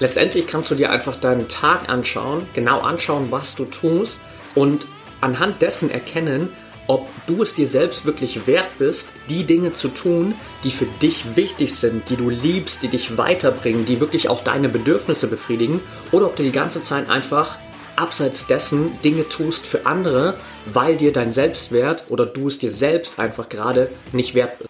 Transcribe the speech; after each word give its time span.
Letztendlich 0.00 0.46
kannst 0.46 0.70
du 0.70 0.74
dir 0.74 0.90
einfach 0.90 1.16
deinen 1.16 1.46
Tag 1.48 1.88
anschauen, 1.90 2.46
genau 2.54 2.80
anschauen, 2.80 3.26
was 3.30 3.54
du 3.54 3.66
tust 3.66 4.18
und 4.54 4.86
anhand 5.20 5.60
dessen 5.60 5.90
erkennen, 5.90 6.48
ob 6.86 7.08
du 7.26 7.42
es 7.42 7.54
dir 7.54 7.68
selbst 7.68 8.06
wirklich 8.06 8.46
wert 8.46 8.78
bist, 8.78 9.08
die 9.28 9.44
Dinge 9.44 9.72
zu 9.74 9.88
tun, 9.88 10.34
die 10.64 10.70
für 10.70 10.86
dich 11.02 11.36
wichtig 11.36 11.76
sind, 11.76 12.08
die 12.08 12.16
du 12.16 12.30
liebst, 12.30 12.82
die 12.82 12.88
dich 12.88 13.16
weiterbringen, 13.18 13.84
die 13.84 14.00
wirklich 14.00 14.28
auch 14.28 14.42
deine 14.42 14.70
Bedürfnisse 14.70 15.28
befriedigen, 15.28 15.80
oder 16.10 16.26
ob 16.26 16.36
du 16.36 16.42
die 16.42 16.50
ganze 16.50 16.82
Zeit 16.82 17.10
einfach 17.10 17.58
abseits 17.94 18.46
dessen 18.46 18.98
Dinge 19.02 19.28
tust 19.28 19.66
für 19.66 19.84
andere, 19.84 20.36
weil 20.72 20.96
dir 20.96 21.12
dein 21.12 21.34
Selbstwert 21.34 22.04
oder 22.08 22.24
du 22.24 22.48
es 22.48 22.58
dir 22.58 22.72
selbst 22.72 23.18
einfach 23.18 23.50
gerade 23.50 23.90
nicht 24.12 24.34
wert 24.34 24.58
bist. 24.58 24.69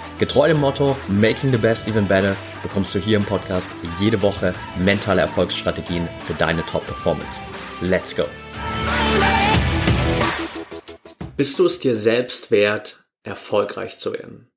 Getreu 0.21 0.47
dem 0.47 0.59
Motto 0.59 0.95
Making 1.07 1.51
the 1.51 1.57
Best 1.57 1.87
Even 1.87 2.07
Better 2.07 2.35
bekommst 2.61 2.93
du 2.93 2.99
hier 2.99 3.17
im 3.17 3.25
Podcast 3.25 3.67
jede 3.99 4.21
Woche 4.21 4.53
mentale 4.77 5.21
Erfolgsstrategien 5.21 6.07
für 6.27 6.35
deine 6.35 6.63
Top-Performance. 6.67 7.27
Let's 7.81 8.15
go! 8.15 8.25
Bist 11.37 11.57
du 11.57 11.65
es 11.65 11.79
dir 11.79 11.95
selbst 11.95 12.51
wert, 12.51 13.03
erfolgreich 13.23 13.97
zu 13.97 14.13
werden? 14.13 14.51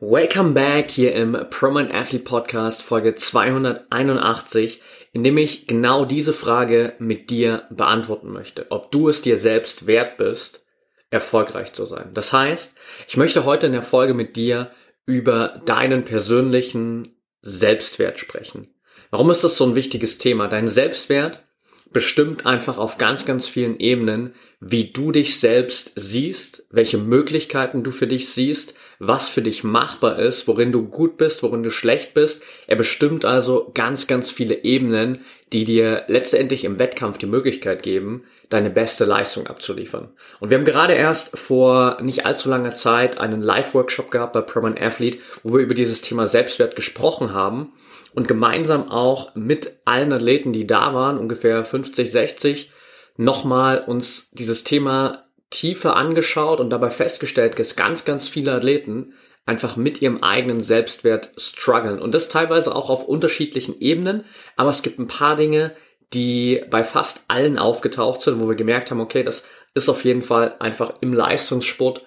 Welcome 0.00 0.52
back 0.52 0.88
hier 0.88 1.14
im 1.14 1.36
Prominent 1.50 1.94
Athlete 1.94 2.24
Podcast 2.24 2.80
Folge 2.80 3.14
281, 3.14 4.80
in 5.12 5.24
dem 5.24 5.36
ich 5.36 5.66
genau 5.66 6.06
diese 6.06 6.32
Frage 6.32 6.94
mit 6.98 7.28
dir 7.28 7.64
beantworten 7.68 8.32
möchte. 8.32 8.64
Ob 8.70 8.90
du 8.90 9.10
es 9.10 9.20
dir 9.20 9.36
selbst 9.36 9.86
wert 9.86 10.16
bist, 10.16 10.64
erfolgreich 11.10 11.74
zu 11.74 11.84
sein. 11.84 12.12
Das 12.14 12.32
heißt, 12.32 12.74
ich 13.06 13.18
möchte 13.18 13.44
heute 13.44 13.66
in 13.66 13.72
der 13.72 13.82
Folge 13.82 14.14
mit 14.14 14.36
dir 14.36 14.70
über 15.06 15.60
deinen 15.64 16.04
persönlichen 16.04 17.16
Selbstwert 17.40 18.18
sprechen. 18.18 18.68
Warum 19.10 19.30
ist 19.30 19.44
das 19.44 19.56
so 19.56 19.66
ein 19.66 19.74
wichtiges 19.74 20.18
Thema? 20.18 20.48
Dein 20.48 20.68
Selbstwert 20.68 21.44
bestimmt 21.92 22.46
einfach 22.46 22.78
auf 22.78 22.98
ganz, 22.98 23.26
ganz 23.26 23.46
vielen 23.46 23.78
Ebenen, 23.78 24.34
wie 24.60 24.92
du 24.92 25.12
dich 25.12 25.38
selbst 25.38 25.92
siehst, 25.96 26.66
welche 26.70 26.98
Möglichkeiten 26.98 27.82
du 27.82 27.90
für 27.90 28.06
dich 28.06 28.30
siehst, 28.30 28.74
was 29.04 29.28
für 29.28 29.42
dich 29.42 29.64
machbar 29.64 30.20
ist, 30.20 30.46
worin 30.46 30.70
du 30.70 30.84
gut 30.84 31.16
bist, 31.16 31.42
worin 31.42 31.64
du 31.64 31.70
schlecht 31.70 32.14
bist. 32.14 32.44
Er 32.68 32.76
bestimmt 32.76 33.24
also 33.24 33.72
ganz, 33.74 34.06
ganz 34.06 34.30
viele 34.30 34.62
Ebenen, 34.62 35.24
die 35.52 35.64
dir 35.64 36.04
letztendlich 36.06 36.62
im 36.62 36.78
Wettkampf 36.78 37.18
die 37.18 37.26
Möglichkeit 37.26 37.82
geben, 37.82 38.22
deine 38.48 38.70
beste 38.70 39.04
Leistung 39.04 39.48
abzuliefern. 39.48 40.10
Und 40.38 40.50
wir 40.50 40.56
haben 40.58 40.64
gerade 40.64 40.92
erst 40.92 41.36
vor 41.36 41.98
nicht 42.00 42.26
allzu 42.26 42.48
langer 42.48 42.70
Zeit 42.70 43.18
einen 43.18 43.42
Live-Workshop 43.42 44.12
gehabt 44.12 44.34
bei 44.34 44.40
Permanent 44.40 44.80
Athlete, 44.80 45.18
wo 45.42 45.54
wir 45.54 45.64
über 45.64 45.74
dieses 45.74 46.00
Thema 46.02 46.28
Selbstwert 46.28 46.76
gesprochen 46.76 47.34
haben 47.34 47.72
und 48.14 48.28
gemeinsam 48.28 48.88
auch 48.88 49.34
mit 49.34 49.78
allen 49.84 50.12
Athleten, 50.12 50.52
die 50.52 50.68
da 50.68 50.94
waren, 50.94 51.18
ungefähr 51.18 51.64
50, 51.64 52.08
60, 52.08 52.70
nochmal 53.16 53.82
uns 53.84 54.30
dieses 54.30 54.62
Thema 54.62 55.21
tiefer 55.52 55.94
angeschaut 55.94 56.58
und 56.58 56.70
dabei 56.70 56.90
festgestellt, 56.90 57.58
dass 57.58 57.76
ganz, 57.76 58.04
ganz 58.04 58.26
viele 58.26 58.52
Athleten 58.52 59.14
einfach 59.46 59.76
mit 59.76 60.02
ihrem 60.02 60.22
eigenen 60.22 60.60
Selbstwert 60.60 61.30
strugglen. 61.36 62.00
Und 62.00 62.14
das 62.14 62.28
teilweise 62.28 62.74
auch 62.74 62.90
auf 62.90 63.04
unterschiedlichen 63.04 63.80
Ebenen. 63.80 64.24
Aber 64.56 64.70
es 64.70 64.82
gibt 64.82 64.98
ein 64.98 65.08
paar 65.08 65.36
Dinge, 65.36 65.72
die 66.12 66.62
bei 66.70 66.84
fast 66.84 67.24
allen 67.28 67.58
aufgetaucht 67.58 68.20
sind, 68.20 68.40
wo 68.40 68.48
wir 68.48 68.54
gemerkt 68.54 68.90
haben, 68.90 69.00
okay, 69.00 69.22
das 69.22 69.46
ist 69.74 69.88
auf 69.88 70.04
jeden 70.04 70.22
Fall 70.22 70.56
einfach 70.58 70.94
im 71.00 71.12
Leistungssport 71.12 72.04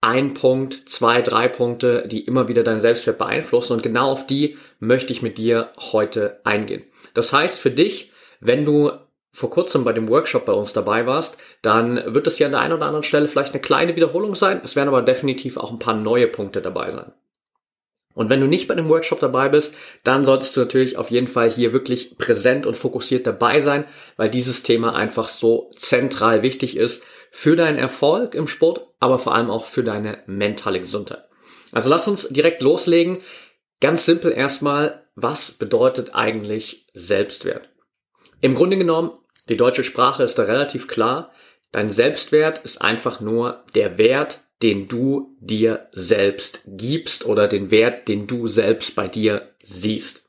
ein 0.00 0.34
Punkt, 0.34 0.88
zwei, 0.88 1.22
drei 1.22 1.48
Punkte, 1.48 2.06
die 2.06 2.26
immer 2.26 2.48
wieder 2.48 2.62
deinen 2.62 2.80
Selbstwert 2.80 3.16
beeinflussen. 3.16 3.72
Und 3.72 3.82
genau 3.82 4.10
auf 4.10 4.26
die 4.26 4.58
möchte 4.78 5.12
ich 5.12 5.22
mit 5.22 5.38
dir 5.38 5.72
heute 5.92 6.40
eingehen. 6.44 6.82
Das 7.14 7.32
heißt 7.32 7.58
für 7.58 7.70
dich, 7.70 8.12
wenn 8.40 8.66
du 8.66 8.92
vor 9.34 9.50
kurzem 9.50 9.82
bei 9.82 9.92
dem 9.92 10.08
Workshop 10.08 10.46
bei 10.46 10.52
uns 10.52 10.72
dabei 10.72 11.06
warst, 11.06 11.38
dann 11.60 12.14
wird 12.14 12.28
es 12.28 12.38
ja 12.38 12.46
an 12.46 12.52
der 12.52 12.60
einen 12.60 12.72
oder 12.72 12.86
anderen 12.86 13.02
Stelle 13.02 13.26
vielleicht 13.26 13.52
eine 13.52 13.60
kleine 13.60 13.96
Wiederholung 13.96 14.36
sein. 14.36 14.60
Es 14.62 14.76
werden 14.76 14.88
aber 14.88 15.02
definitiv 15.02 15.56
auch 15.56 15.72
ein 15.72 15.80
paar 15.80 15.94
neue 15.94 16.28
Punkte 16.28 16.62
dabei 16.62 16.92
sein. 16.92 17.12
Und 18.14 18.30
wenn 18.30 18.40
du 18.40 18.46
nicht 18.46 18.68
bei 18.68 18.76
dem 18.76 18.88
Workshop 18.88 19.18
dabei 19.18 19.48
bist, 19.48 19.76
dann 20.04 20.22
solltest 20.22 20.56
du 20.56 20.60
natürlich 20.60 20.96
auf 20.98 21.10
jeden 21.10 21.26
Fall 21.26 21.50
hier 21.50 21.72
wirklich 21.72 22.16
präsent 22.16 22.64
und 22.64 22.76
fokussiert 22.76 23.26
dabei 23.26 23.58
sein, 23.58 23.86
weil 24.16 24.30
dieses 24.30 24.62
Thema 24.62 24.94
einfach 24.94 25.26
so 25.26 25.72
zentral 25.74 26.42
wichtig 26.42 26.76
ist 26.76 27.04
für 27.32 27.56
deinen 27.56 27.76
Erfolg 27.76 28.36
im 28.36 28.46
Sport, 28.46 28.86
aber 29.00 29.18
vor 29.18 29.34
allem 29.34 29.50
auch 29.50 29.64
für 29.64 29.82
deine 29.82 30.18
mentale 30.26 30.78
Gesundheit. 30.78 31.24
Also 31.72 31.90
lass 31.90 32.06
uns 32.06 32.28
direkt 32.28 32.62
loslegen. 32.62 33.18
Ganz 33.80 34.04
simpel 34.04 34.30
erstmal, 34.30 35.08
was 35.16 35.50
bedeutet 35.50 36.14
eigentlich 36.14 36.86
Selbstwert? 36.94 37.68
Im 38.40 38.54
Grunde 38.54 38.78
genommen 38.78 39.10
die 39.48 39.56
deutsche 39.56 39.84
Sprache 39.84 40.22
ist 40.22 40.38
da 40.38 40.44
relativ 40.44 40.88
klar. 40.88 41.32
Dein 41.72 41.90
Selbstwert 41.90 42.58
ist 42.64 42.80
einfach 42.80 43.20
nur 43.20 43.64
der 43.74 43.98
Wert, 43.98 44.40
den 44.62 44.88
du 44.88 45.36
dir 45.40 45.88
selbst 45.92 46.62
gibst 46.66 47.26
oder 47.26 47.48
den 47.48 47.70
Wert, 47.70 48.08
den 48.08 48.26
du 48.26 48.46
selbst 48.46 48.94
bei 48.94 49.08
dir 49.08 49.54
siehst. 49.62 50.28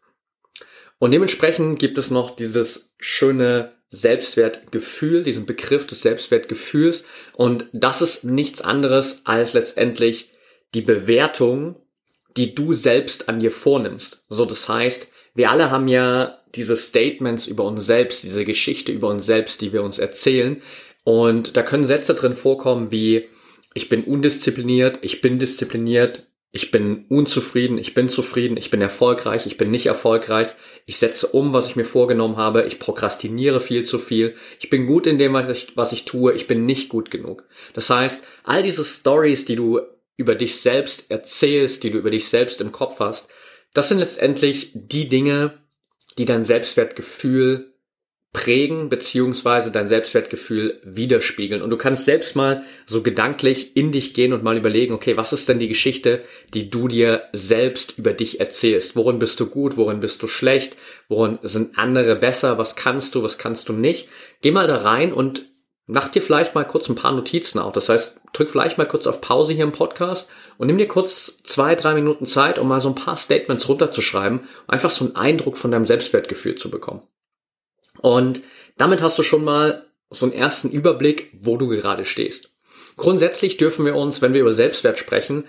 Und 0.98 1.12
dementsprechend 1.12 1.80
gibt 1.80 1.98
es 1.98 2.10
noch 2.10 2.36
dieses 2.36 2.94
schöne 2.98 3.74
Selbstwertgefühl, 3.90 5.24
diesen 5.24 5.46
Begriff 5.46 5.88
des 5.88 6.02
Selbstwertgefühls. 6.02 7.06
Und 7.36 7.70
das 7.74 8.02
ist 8.02 8.24
nichts 8.24 8.62
anderes 8.62 9.22
als 9.26 9.54
letztendlich 9.54 10.32
die 10.74 10.82
Bewertung, 10.82 11.76
die 12.36 12.56
du 12.56 12.74
selbst 12.74 13.30
an 13.30 13.40
dir 13.40 13.52
vornimmst. 13.52 14.26
So, 14.30 14.46
das 14.46 14.68
heißt, 14.68 15.12
wir 15.36 15.52
alle 15.52 15.70
haben 15.70 15.88
ja 15.88 16.40
diese 16.56 16.78
Statements 16.78 17.46
über 17.46 17.66
uns 17.66 17.86
selbst, 17.86 18.24
diese 18.24 18.46
Geschichte 18.46 18.92
über 18.92 19.10
uns 19.10 19.26
selbst, 19.26 19.62
die 19.62 19.74
wir 19.74 19.84
uns 19.84 20.00
erzählen. 20.00 20.62
Und 21.04 21.58
da 21.58 21.62
können 21.62 21.86
Sätze 21.86 22.16
drin 22.16 22.36
vorkommen 22.36 22.92
wie, 22.92 23.28
ich 23.74 23.90
bin 23.90 24.06
undiszipliniert, 24.06 25.00
ich 25.02 25.22
bin 25.22 25.38
diszipliniert, 25.38 26.28
ich 26.54 26.72
bin 26.72 27.06
unzufrieden, 27.10 27.78
ich 27.78 27.94
bin 27.94 28.08
zufrieden, 28.08 28.56
ich 28.56 28.72
bin 28.72 28.82
erfolgreich, 28.82 29.46
ich 29.46 29.58
bin 29.58 29.70
nicht 29.72 29.88
erfolgreich, 29.88 30.48
ich 30.86 30.98
setze 30.98 31.28
um, 31.28 31.52
was 31.52 31.68
ich 31.68 31.76
mir 31.76 31.84
vorgenommen 31.84 32.38
habe, 32.38 32.64
ich 32.64 32.80
prokrastiniere 32.80 33.60
viel 33.60 33.84
zu 33.84 34.00
viel, 34.00 34.36
ich 34.62 34.70
bin 34.70 34.86
gut 34.86 35.06
in 35.06 35.18
dem, 35.18 35.34
was 35.34 35.50
ich, 35.50 35.76
was 35.76 35.92
ich 35.92 36.06
tue, 36.06 36.32
ich 36.32 36.48
bin 36.48 36.66
nicht 36.66 36.88
gut 36.88 37.12
genug. 37.12 37.44
Das 37.74 37.90
heißt, 37.90 38.24
all 38.46 38.64
diese 38.64 38.86
Stories, 38.86 39.44
die 39.44 39.58
du 39.58 39.82
über 40.16 40.36
dich 40.36 40.62
selbst 40.62 41.12
erzählst, 41.12 41.84
die 41.84 41.92
du 41.92 41.98
über 41.98 42.10
dich 42.10 42.30
selbst 42.30 42.62
im 42.62 42.72
Kopf 42.72 43.02
hast, 43.02 43.28
das 43.76 43.90
sind 43.90 44.00
letztendlich 44.00 44.72
die 44.74 45.08
Dinge, 45.08 45.54
die 46.18 46.26
dein 46.26 46.46
Selbstwertgefühl 46.46 47.76
prägen 48.36 48.90
beziehungsweise 48.90 49.72
dein 49.72 49.88
Selbstwertgefühl 49.88 50.82
widerspiegeln. 50.84 51.62
Und 51.62 51.70
du 51.70 51.78
kannst 51.78 52.04
selbst 52.04 52.36
mal 52.36 52.64
so 52.86 53.02
gedanklich 53.02 53.78
in 53.78 53.94
dich 53.94 54.14
gehen 54.14 54.34
und 54.34 54.44
mal 54.44 54.58
überlegen, 54.58 54.94
okay, 54.94 55.16
was 55.16 55.32
ist 55.32 55.48
denn 55.48 55.58
die 55.58 55.70
Geschichte, 55.70 56.22
die 56.54 56.70
du 56.70 56.90
dir 56.90 57.24
selbst 57.32 57.98
über 57.98 58.12
dich 58.12 58.42
erzählst? 58.42 58.98
Worin 58.98 59.20
bist 59.20 59.40
du 59.40 59.46
gut? 59.48 59.78
Worin 59.78 60.02
bist 60.02 60.22
du 60.22 60.28
schlecht? 60.28 60.76
Worin 61.08 61.40
sind 61.44 61.78
andere 61.78 62.18
besser? 62.18 62.58
Was 62.58 62.76
kannst 62.76 63.16
du? 63.16 63.24
Was 63.24 63.38
kannst 63.38 63.70
du 63.70 63.74
nicht? 63.74 64.10
Geh 64.42 64.52
mal 64.52 64.68
da 64.68 64.78
rein 64.78 65.14
und 65.14 65.46
mach 65.86 66.10
dir 66.10 66.22
vielleicht 66.22 66.56
mal 66.56 66.66
kurz 66.66 66.90
ein 66.90 66.96
paar 66.96 67.14
Notizen 67.14 67.60
auf. 67.60 67.72
Das 67.72 67.88
heißt, 67.88 68.20
drück 68.34 68.50
vielleicht 68.50 68.78
mal 68.78 68.86
kurz 68.86 69.08
auf 69.08 69.22
Pause 69.22 69.54
hier 69.54 69.64
im 69.64 69.72
Podcast 69.72 70.30
und 70.58 70.68
nimm 70.68 70.78
dir 70.78 70.88
kurz 70.88 71.44
zwei, 71.44 71.76
drei 71.76 71.94
Minuten 71.94 72.26
Zeit, 72.26 72.60
um 72.60 72.68
mal 72.68 72.82
so 72.82 72.90
ein 72.90 72.96
paar 72.96 73.18
Statements 73.18 73.68
runterzuschreiben, 73.68 74.40
um 74.40 74.48
einfach 74.68 74.90
so 74.90 75.06
einen 75.06 75.16
Eindruck 75.16 75.58
von 75.58 75.72
deinem 75.72 75.88
Selbstwertgefühl 75.88 76.56
zu 76.56 76.70
bekommen. 76.70 77.04
Und 78.00 78.42
damit 78.78 79.02
hast 79.02 79.18
du 79.18 79.24
schon 79.24 79.44
mal 79.44 79.86
so 80.10 80.26
einen 80.26 80.34
ersten 80.34 80.70
Überblick, 80.70 81.32
wo 81.42 81.58
du 81.58 81.68
gerade 81.68 82.06
stehst. 82.06 82.52
Grundsätzlich 82.98 83.58
dürfen 83.58 83.86
wir 83.86 83.96
uns, 83.96 84.22
wenn 84.22 84.34
wir 84.34 84.42
über 84.42 84.54
Selbstwert 84.54 85.00
sprechen, 85.00 85.46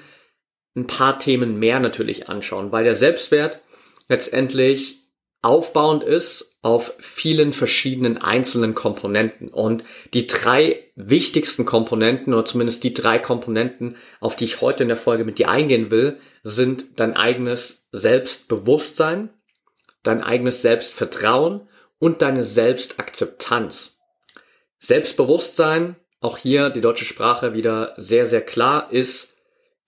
ein 0.74 0.86
paar 0.86 1.18
Themen 1.18 1.58
mehr 1.58 1.80
natürlich 1.80 2.28
anschauen, 2.28 2.72
weil 2.72 2.84
der 2.84 2.94
Selbstwert 2.94 3.60
letztendlich 4.08 5.05
aufbauend 5.42 6.02
ist 6.02 6.58
auf 6.62 6.96
vielen 6.98 7.52
verschiedenen 7.52 8.18
einzelnen 8.18 8.74
Komponenten. 8.74 9.48
Und 9.48 9.84
die 10.14 10.26
drei 10.26 10.82
wichtigsten 10.96 11.64
Komponenten, 11.64 12.34
oder 12.34 12.44
zumindest 12.44 12.82
die 12.82 12.94
drei 12.94 13.18
Komponenten, 13.18 13.96
auf 14.18 14.34
die 14.34 14.46
ich 14.46 14.60
heute 14.60 14.82
in 14.82 14.88
der 14.88 14.96
Folge 14.96 15.24
mit 15.24 15.38
dir 15.38 15.48
eingehen 15.48 15.90
will, 15.90 16.18
sind 16.42 16.98
dein 16.98 17.14
eigenes 17.14 17.88
Selbstbewusstsein, 17.92 19.30
dein 20.02 20.22
eigenes 20.22 20.62
Selbstvertrauen 20.62 21.68
und 21.98 22.22
deine 22.22 22.42
Selbstakzeptanz. 22.42 23.98
Selbstbewusstsein, 24.78 25.96
auch 26.20 26.38
hier 26.38 26.70
die 26.70 26.80
deutsche 26.80 27.04
Sprache 27.04 27.54
wieder 27.54 27.94
sehr, 27.96 28.26
sehr 28.26 28.42
klar, 28.42 28.92
ist 28.92 29.36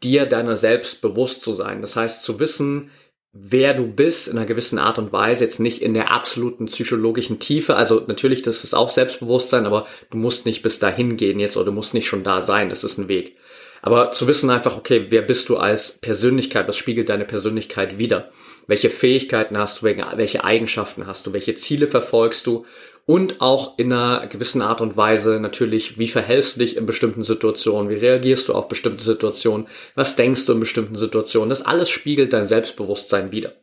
dir 0.03 0.27
deiner 0.27 0.57
selbst 0.57 1.01
bewusst 1.01 1.43
zu 1.43 1.53
sein. 1.53 1.83
Das 1.83 1.97
heißt 1.97 2.23
zu 2.23 2.39
wissen, 2.39 2.91
wer 3.41 3.75
du 3.75 3.87
bist 3.87 4.29
in 4.29 4.37
einer 4.37 4.47
gewissen 4.47 4.79
Art 4.79 4.99
und 4.99 5.13
Weise, 5.13 5.45
jetzt 5.45 5.61
nicht 5.61 5.83
in 5.83 5.95
der 5.95 6.11
absoluten 6.11 6.67
psychologischen 6.67 7.39
Tiefe. 7.39 7.77
Also 7.77 8.03
natürlich, 8.07 8.43
das 8.43 8.65
ist 8.65 8.75
auch 8.75 8.89
Selbstbewusstsein, 8.89 9.67
aber 9.67 9.87
du 10.11 10.19
musst 10.19 10.47
nicht 10.47 10.63
bis 10.63 10.79
dahin 10.79 11.17
gehen 11.17 11.39
jetzt 11.41 11.57
oder 11.57 11.67
du 11.67 11.73
musst 11.73 11.95
nicht 11.95 12.07
schon 12.07 12.25
da 12.25 12.41
sein. 12.41 12.69
Das 12.69 12.85
ist 12.85 12.99
ein 12.99 13.09
Weg. 13.09 13.37
Aber 13.81 14.11
zu 14.11 14.27
wissen 14.27 14.51
einfach, 14.51 14.77
okay, 14.77 15.07
wer 15.11 15.23
bist 15.23 15.49
du 15.49 15.57
als 15.57 15.93
Persönlichkeit? 15.99 16.67
Was 16.67 16.77
spiegelt 16.77 17.09
deine 17.09 17.25
Persönlichkeit 17.25 17.99
wider? 17.99 18.31
Welche 18.69 18.91
Fähigkeiten 18.91 19.59
hast 19.59 19.81
du? 19.81 19.87
Welche 19.87 20.45
Eigenschaften 20.45 21.07
hast 21.07 21.27
du? 21.27 21.33
Welche 21.33 21.55
Ziele 21.55 21.89
verfolgst 21.89 22.47
du? 22.47 22.67
Und 23.07 23.41
auch 23.41 23.79
in 23.79 23.91
einer 23.91 24.27
gewissen 24.27 24.61
Art 24.61 24.83
und 24.83 24.95
Weise 24.95 25.41
natürlich, 25.41 25.99
wie 25.99 26.09
verhältst 26.09 26.55
du 26.55 26.61
dich 26.61 26.77
in 26.77 26.85
bestimmten 26.85 27.23
Situationen? 27.23 27.89
Wie 27.89 27.95
reagierst 27.95 28.49
du 28.49 28.55
auf 28.55 28.69
bestimmte 28.69 29.03
Situationen? 29.03 29.67
Was 29.95 30.17
denkst 30.17 30.45
du 30.45 30.53
in 30.53 30.61
bestimmten 30.61 30.97
Situationen? 30.97 31.49
Das 31.49 31.63
alles 31.63 31.89
spiegelt 31.89 32.35
dein 32.35 32.47
Selbstbewusstsein 32.47 33.33
wider. 33.33 33.55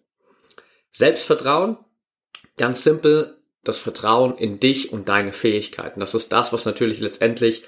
Selbstvertrauen, 0.92 1.78
ganz 2.58 2.82
simpel, 2.84 3.36
das 3.64 3.78
Vertrauen 3.78 4.36
in 4.38 4.60
dich 4.60 4.92
und 4.92 5.08
deine 5.08 5.34
Fähigkeiten. 5.34 6.00
Das 6.00 6.16
ist 6.16 6.32
das, 6.32 6.52
was 6.52 6.66
natürlich 6.66 7.00
letztendlich 7.00 7.64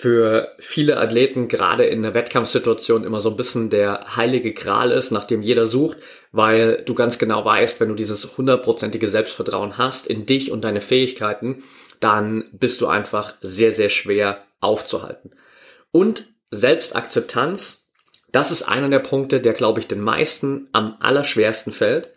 für 0.00 0.54
viele 0.60 0.98
Athleten 0.98 1.48
gerade 1.48 1.84
in 1.84 2.04
der 2.04 2.14
Wettkampfsituation 2.14 3.02
immer 3.02 3.20
so 3.20 3.30
ein 3.30 3.36
bisschen 3.36 3.68
der 3.68 4.14
heilige 4.14 4.52
Gral 4.52 4.92
ist, 4.92 5.10
nach 5.10 5.24
dem 5.24 5.42
jeder 5.42 5.66
sucht, 5.66 5.98
weil 6.30 6.84
du 6.86 6.94
ganz 6.94 7.18
genau 7.18 7.44
weißt, 7.44 7.80
wenn 7.80 7.88
du 7.88 7.96
dieses 7.96 8.38
hundertprozentige 8.38 9.08
Selbstvertrauen 9.08 9.76
hast 9.76 10.06
in 10.06 10.24
dich 10.24 10.52
und 10.52 10.62
deine 10.62 10.80
Fähigkeiten, 10.80 11.64
dann 11.98 12.44
bist 12.52 12.80
du 12.80 12.86
einfach 12.86 13.34
sehr, 13.42 13.72
sehr 13.72 13.88
schwer 13.88 14.44
aufzuhalten. 14.60 15.32
Und 15.90 16.28
Selbstakzeptanz, 16.52 17.88
das 18.30 18.52
ist 18.52 18.62
einer 18.62 18.88
der 18.88 19.00
Punkte, 19.00 19.40
der, 19.40 19.52
glaube 19.52 19.80
ich, 19.80 19.88
den 19.88 20.00
meisten 20.00 20.68
am 20.70 20.96
allerschwersten 21.00 21.72
fällt. 21.72 22.12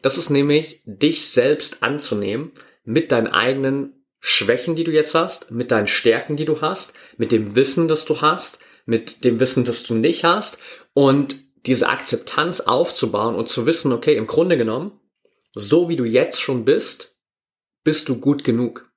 Das 0.00 0.16
ist 0.16 0.30
nämlich, 0.30 0.80
dich 0.86 1.28
selbst 1.28 1.82
anzunehmen 1.82 2.52
mit 2.86 3.12
deinen 3.12 3.26
eigenen 3.26 3.95
Schwächen, 4.28 4.74
die 4.74 4.82
du 4.82 4.90
jetzt 4.90 5.14
hast, 5.14 5.52
mit 5.52 5.70
deinen 5.70 5.86
Stärken, 5.86 6.34
die 6.34 6.46
du 6.46 6.60
hast, 6.60 6.94
mit 7.16 7.30
dem 7.30 7.54
Wissen, 7.54 7.86
das 7.86 8.04
du 8.04 8.22
hast, 8.22 8.58
mit 8.84 9.22
dem 9.22 9.38
Wissen, 9.38 9.62
das 9.62 9.84
du 9.84 9.94
nicht 9.94 10.24
hast 10.24 10.58
und 10.94 11.36
diese 11.64 11.88
Akzeptanz 11.88 12.58
aufzubauen 12.58 13.36
und 13.36 13.48
zu 13.48 13.66
wissen, 13.66 13.92
okay, 13.92 14.16
im 14.16 14.26
Grunde 14.26 14.56
genommen, 14.56 14.98
so 15.54 15.88
wie 15.88 15.94
du 15.94 16.02
jetzt 16.02 16.40
schon 16.40 16.64
bist, 16.64 17.20
bist 17.84 18.08
du 18.08 18.18
gut 18.18 18.42
genug. 18.42 18.90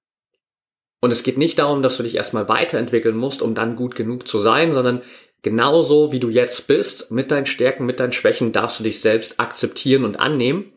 Und 0.99 1.11
es 1.11 1.21
geht 1.21 1.37
nicht 1.37 1.59
darum, 1.59 1.83
dass 1.83 1.97
du 1.97 2.01
dich 2.01 2.15
erstmal 2.15 2.49
weiterentwickeln 2.49 3.15
musst, 3.15 3.43
um 3.43 3.53
dann 3.53 3.75
gut 3.75 3.93
genug 3.93 4.27
zu 4.27 4.39
sein, 4.39 4.71
sondern 4.71 5.03
genauso 5.43 6.11
wie 6.11 6.19
du 6.19 6.29
jetzt 6.29 6.65
bist, 6.65 7.11
mit 7.11 7.29
deinen 7.29 7.45
Stärken, 7.45 7.85
mit 7.85 7.99
deinen 7.99 8.13
Schwächen, 8.13 8.51
darfst 8.51 8.79
du 8.79 8.83
dich 8.83 8.99
selbst 8.99 9.39
akzeptieren 9.39 10.05
und 10.05 10.19
annehmen 10.19 10.73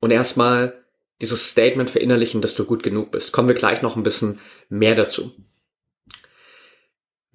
und 0.00 0.10
erstmal 0.10 0.85
dieses 1.20 1.50
Statement 1.50 1.90
verinnerlichen, 1.90 2.40
dass 2.40 2.54
du 2.54 2.64
gut 2.64 2.82
genug 2.82 3.10
bist. 3.10 3.32
Kommen 3.32 3.48
wir 3.48 3.54
gleich 3.54 3.82
noch 3.82 3.96
ein 3.96 4.02
bisschen 4.02 4.40
mehr 4.68 4.94
dazu. 4.94 5.32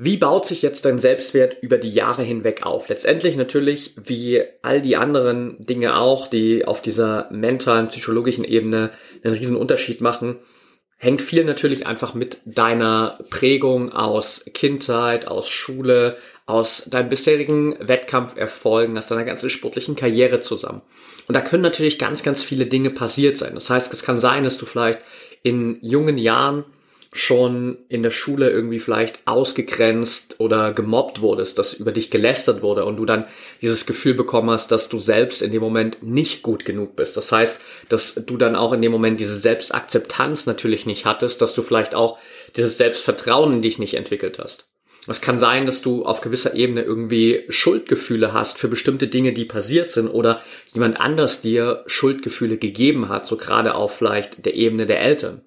Wie 0.03 0.17
baut 0.17 0.47
sich 0.47 0.63
jetzt 0.63 0.85
dein 0.85 0.97
Selbstwert 0.97 1.57
über 1.61 1.77
die 1.77 1.93
Jahre 1.93 2.23
hinweg 2.23 2.63
auf? 2.63 2.89
Letztendlich 2.89 3.35
natürlich 3.35 3.95
wie 4.03 4.41
all 4.63 4.81
die 4.81 4.95
anderen 4.95 5.63
Dinge 5.63 5.95
auch, 5.95 6.27
die 6.27 6.65
auf 6.65 6.81
dieser 6.81 7.29
mentalen, 7.31 7.87
psychologischen 7.87 8.43
Ebene 8.43 8.89
einen 9.23 9.35
riesen 9.35 9.55
Unterschied 9.55 10.01
machen, 10.01 10.39
hängt 10.97 11.21
viel 11.21 11.43
natürlich 11.43 11.85
einfach 11.85 12.15
mit 12.15 12.39
deiner 12.45 13.19
Prägung 13.29 13.91
aus 13.91 14.45
Kindheit, 14.53 15.27
aus 15.27 15.49
Schule, 15.49 16.17
aus 16.45 16.85
deinen 16.89 17.09
bisherigen 17.09 17.75
Wettkampferfolgen, 17.79 18.97
aus 18.97 19.07
deiner 19.07 19.25
ganzen 19.25 19.49
sportlichen 19.49 19.95
Karriere 19.95 20.39
zusammen. 20.39 20.81
Und 21.27 21.35
da 21.35 21.41
können 21.41 21.63
natürlich 21.63 21.99
ganz, 21.99 22.23
ganz 22.23 22.43
viele 22.43 22.65
Dinge 22.65 22.89
passiert 22.89 23.37
sein. 23.37 23.55
Das 23.55 23.69
heißt, 23.69 23.93
es 23.93 24.03
kann 24.03 24.19
sein, 24.19 24.43
dass 24.43 24.57
du 24.57 24.65
vielleicht 24.65 24.99
in 25.43 25.77
jungen 25.81 26.17
Jahren 26.17 26.65
schon 27.13 27.77
in 27.89 28.03
der 28.03 28.11
Schule 28.11 28.49
irgendwie 28.49 28.79
vielleicht 28.79 29.27
ausgegrenzt 29.27 30.39
oder 30.39 30.71
gemobbt 30.71 31.19
wurdest, 31.21 31.59
dass 31.59 31.73
über 31.73 31.91
dich 31.91 32.09
gelästert 32.09 32.61
wurde 32.61 32.85
und 32.85 32.95
du 32.95 33.05
dann 33.05 33.25
dieses 33.61 33.85
Gefühl 33.85 34.13
bekommen 34.13 34.49
hast, 34.49 34.71
dass 34.71 34.87
du 34.87 34.97
selbst 34.97 35.41
in 35.41 35.51
dem 35.51 35.61
Moment 35.61 36.03
nicht 36.03 36.41
gut 36.41 36.63
genug 36.63 36.95
bist. 36.95 37.17
Das 37.17 37.31
heißt, 37.33 37.61
dass 37.89 38.15
du 38.15 38.37
dann 38.37 38.55
auch 38.55 38.71
in 38.71 38.81
dem 38.81 38.93
Moment 38.93 39.19
diese 39.19 39.37
Selbstakzeptanz 39.37 40.45
natürlich 40.45 40.85
nicht 40.85 41.05
hattest, 41.05 41.41
dass 41.41 41.53
du 41.53 41.63
vielleicht 41.63 41.95
auch 41.95 42.17
dieses 42.55 42.77
Selbstvertrauen 42.77 43.55
in 43.55 43.61
dich 43.61 43.77
nicht 43.77 43.95
entwickelt 43.95 44.39
hast. 44.39 44.70
Es 45.07 45.21
kann 45.21 45.39
sein, 45.39 45.65
dass 45.65 45.81
du 45.81 46.05
auf 46.05 46.21
gewisser 46.21 46.53
Ebene 46.53 46.83
irgendwie 46.83 47.45
Schuldgefühle 47.49 48.33
hast 48.33 48.59
für 48.59 48.67
bestimmte 48.67 49.07
Dinge, 49.07 49.33
die 49.33 49.45
passiert 49.45 49.91
sind 49.91 50.07
oder 50.07 50.41
jemand 50.67 50.99
anders 50.99 51.41
dir 51.41 51.83
Schuldgefühle 51.87 52.57
gegeben 52.57 53.09
hat, 53.09 53.25
so 53.25 53.35
gerade 53.35 53.73
auf 53.73 53.95
vielleicht 53.95 54.45
der 54.45 54.53
Ebene 54.53 54.85
der 54.85 55.01
Eltern. 55.01 55.41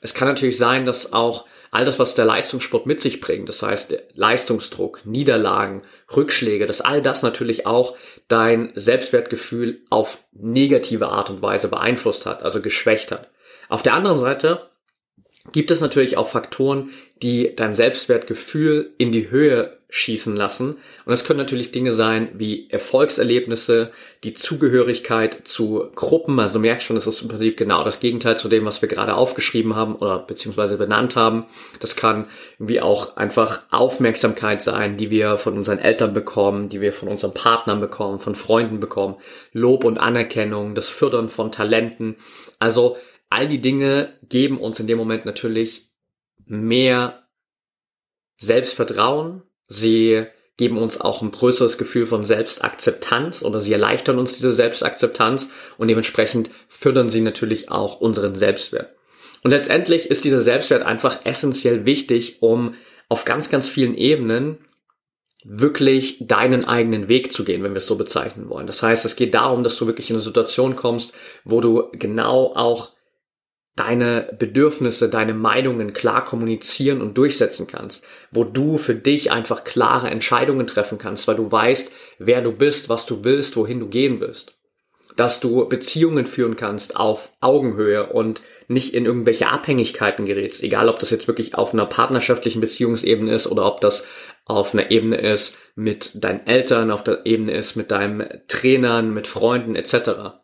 Es 0.00 0.14
kann 0.14 0.28
natürlich 0.28 0.56
sein, 0.56 0.86
dass 0.86 1.12
auch 1.12 1.46
all 1.70 1.84
das, 1.84 1.98
was 1.98 2.14
der 2.14 2.24
Leistungssport 2.24 2.86
mit 2.86 3.00
sich 3.00 3.20
bringt, 3.20 3.48
das 3.48 3.62
heißt 3.62 3.96
Leistungsdruck, 4.14 5.04
Niederlagen, 5.04 5.82
Rückschläge, 6.14 6.66
dass 6.66 6.80
all 6.80 7.02
das 7.02 7.22
natürlich 7.22 7.66
auch 7.66 7.96
dein 8.28 8.70
Selbstwertgefühl 8.74 9.82
auf 9.90 10.24
negative 10.32 11.08
Art 11.08 11.30
und 11.30 11.42
Weise 11.42 11.68
beeinflusst 11.68 12.26
hat, 12.26 12.42
also 12.42 12.62
geschwächt 12.62 13.10
hat. 13.10 13.28
Auf 13.68 13.82
der 13.82 13.94
anderen 13.94 14.20
Seite 14.20 14.70
gibt 15.52 15.70
es 15.70 15.80
natürlich 15.80 16.16
auch 16.16 16.28
Faktoren, 16.28 16.90
die 17.24 17.56
dein 17.56 17.74
Selbstwertgefühl 17.74 18.92
in 18.98 19.10
die 19.10 19.30
Höhe 19.30 19.78
schießen 19.88 20.36
lassen. 20.36 20.72
Und 20.72 21.10
das 21.10 21.24
können 21.24 21.38
natürlich 21.38 21.72
Dinge 21.72 21.92
sein 21.92 22.28
wie 22.34 22.68
Erfolgserlebnisse, 22.68 23.92
die 24.24 24.34
Zugehörigkeit 24.34 25.38
zu 25.44 25.88
Gruppen. 25.94 26.38
Also 26.38 26.54
du 26.54 26.60
merkst 26.60 26.84
schon, 26.84 26.96
das 26.96 27.06
ist 27.06 27.22
im 27.22 27.28
Prinzip 27.28 27.56
genau 27.56 27.82
das 27.82 28.00
Gegenteil 28.00 28.36
zu 28.36 28.48
dem, 28.48 28.66
was 28.66 28.82
wir 28.82 28.90
gerade 28.90 29.14
aufgeschrieben 29.14 29.74
haben 29.74 29.94
oder 29.96 30.18
beziehungsweise 30.18 30.76
benannt 30.76 31.16
haben. 31.16 31.46
Das 31.80 31.96
kann 31.96 32.26
irgendwie 32.58 32.82
auch 32.82 33.16
einfach 33.16 33.62
Aufmerksamkeit 33.70 34.60
sein, 34.60 34.98
die 34.98 35.10
wir 35.10 35.38
von 35.38 35.56
unseren 35.56 35.78
Eltern 35.78 36.12
bekommen, 36.12 36.68
die 36.68 36.82
wir 36.82 36.92
von 36.92 37.08
unseren 37.08 37.32
Partnern 37.32 37.80
bekommen, 37.80 38.20
von 38.20 38.34
Freunden 38.34 38.80
bekommen. 38.80 39.14
Lob 39.52 39.84
und 39.84 39.98
Anerkennung, 39.98 40.74
das 40.74 40.90
Fördern 40.90 41.30
von 41.30 41.52
Talenten. 41.52 42.16
Also 42.58 42.98
all 43.30 43.48
die 43.48 43.62
Dinge 43.62 44.12
geben 44.28 44.58
uns 44.58 44.78
in 44.78 44.88
dem 44.88 44.98
Moment 44.98 45.24
natürlich 45.24 45.93
mehr 46.46 47.26
Selbstvertrauen, 48.36 49.42
sie 49.66 50.26
geben 50.56 50.78
uns 50.78 51.00
auch 51.00 51.22
ein 51.22 51.32
größeres 51.32 51.78
Gefühl 51.78 52.06
von 52.06 52.24
Selbstakzeptanz 52.24 53.42
oder 53.42 53.58
sie 53.60 53.72
erleichtern 53.72 54.18
uns 54.18 54.36
diese 54.36 54.52
Selbstakzeptanz 54.52 55.50
und 55.78 55.88
dementsprechend 55.88 56.50
fördern 56.68 57.08
sie 57.08 57.22
natürlich 57.22 57.70
auch 57.70 58.00
unseren 58.00 58.34
Selbstwert. 58.34 58.94
Und 59.42 59.50
letztendlich 59.50 60.06
ist 60.06 60.24
dieser 60.24 60.42
Selbstwert 60.42 60.82
einfach 60.82 61.26
essentiell 61.26 61.86
wichtig, 61.86 62.38
um 62.40 62.74
auf 63.08 63.24
ganz, 63.24 63.50
ganz 63.50 63.68
vielen 63.68 63.94
Ebenen 63.94 64.58
wirklich 65.44 66.16
deinen 66.20 66.64
eigenen 66.64 67.08
Weg 67.08 67.32
zu 67.32 67.44
gehen, 67.44 67.62
wenn 67.62 67.74
wir 67.74 67.78
es 67.78 67.86
so 67.86 67.96
bezeichnen 67.96 68.48
wollen. 68.48 68.66
Das 68.66 68.82
heißt, 68.82 69.04
es 69.04 69.16
geht 69.16 69.34
darum, 69.34 69.62
dass 69.62 69.76
du 69.76 69.86
wirklich 69.86 70.08
in 70.08 70.16
eine 70.16 70.22
Situation 70.22 70.74
kommst, 70.74 71.12
wo 71.44 71.60
du 71.60 71.90
genau 71.92 72.54
auch 72.54 72.92
deine 73.76 74.28
Bedürfnisse, 74.38 75.08
deine 75.08 75.34
Meinungen 75.34 75.92
klar 75.92 76.24
kommunizieren 76.24 77.00
und 77.00 77.18
durchsetzen 77.18 77.66
kannst, 77.66 78.06
wo 78.30 78.44
du 78.44 78.78
für 78.78 78.94
dich 78.94 79.32
einfach 79.32 79.64
klare 79.64 80.10
Entscheidungen 80.10 80.66
treffen 80.66 80.98
kannst, 80.98 81.26
weil 81.26 81.36
du 81.36 81.50
weißt, 81.50 81.92
wer 82.18 82.40
du 82.40 82.52
bist, 82.52 82.88
was 82.88 83.06
du 83.06 83.24
willst, 83.24 83.56
wohin 83.56 83.80
du 83.80 83.88
gehen 83.88 84.20
willst. 84.20 84.54
Dass 85.16 85.40
du 85.40 85.68
Beziehungen 85.68 86.26
führen 86.26 86.56
kannst 86.56 86.96
auf 86.96 87.32
Augenhöhe 87.40 88.12
und 88.12 88.40
nicht 88.66 88.94
in 88.94 89.06
irgendwelche 89.06 89.48
Abhängigkeiten 89.48 90.24
gerätst, 90.24 90.62
egal 90.62 90.88
ob 90.88 90.98
das 90.98 91.10
jetzt 91.10 91.28
wirklich 91.28 91.54
auf 91.54 91.72
einer 91.72 91.86
partnerschaftlichen 91.86 92.60
Beziehungsebene 92.60 93.32
ist 93.32 93.46
oder 93.46 93.66
ob 93.66 93.80
das 93.80 94.06
auf 94.44 94.72
einer 94.72 94.90
Ebene 94.90 95.16
ist 95.16 95.58
mit 95.74 96.22
deinen 96.22 96.46
Eltern, 96.46 96.90
auf 96.90 97.04
der 97.04 97.26
Ebene 97.26 97.52
ist 97.52 97.76
mit 97.76 97.90
deinem 97.90 98.24
Trainern, 98.46 99.14
mit 99.14 99.26
Freunden 99.26 99.74
etc 99.74 100.43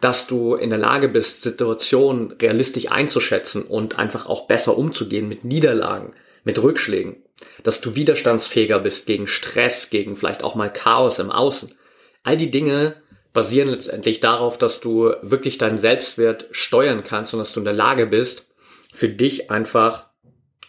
dass 0.00 0.26
du 0.26 0.54
in 0.54 0.70
der 0.70 0.78
Lage 0.78 1.08
bist, 1.08 1.42
Situationen 1.42 2.32
realistisch 2.32 2.90
einzuschätzen 2.90 3.62
und 3.62 3.98
einfach 3.98 4.26
auch 4.26 4.46
besser 4.46 4.76
umzugehen 4.76 5.28
mit 5.28 5.44
Niederlagen, 5.44 6.12
mit 6.44 6.62
Rückschlägen. 6.62 7.16
Dass 7.62 7.80
du 7.80 7.94
widerstandsfähiger 7.94 8.78
bist 8.80 9.06
gegen 9.06 9.26
Stress, 9.26 9.90
gegen 9.90 10.16
vielleicht 10.16 10.44
auch 10.44 10.54
mal 10.54 10.72
Chaos 10.72 11.18
im 11.18 11.30
Außen. 11.30 11.74
All 12.22 12.36
die 12.36 12.50
Dinge 12.50 12.96
basieren 13.32 13.68
letztendlich 13.68 14.20
darauf, 14.20 14.58
dass 14.58 14.80
du 14.80 15.12
wirklich 15.22 15.58
deinen 15.58 15.78
Selbstwert 15.78 16.48
steuern 16.50 17.02
kannst 17.04 17.32
und 17.32 17.38
dass 17.38 17.52
du 17.52 17.60
in 17.60 17.64
der 17.64 17.72
Lage 17.72 18.06
bist, 18.06 18.50
für 18.92 19.08
dich 19.08 19.50
einfach 19.50 20.06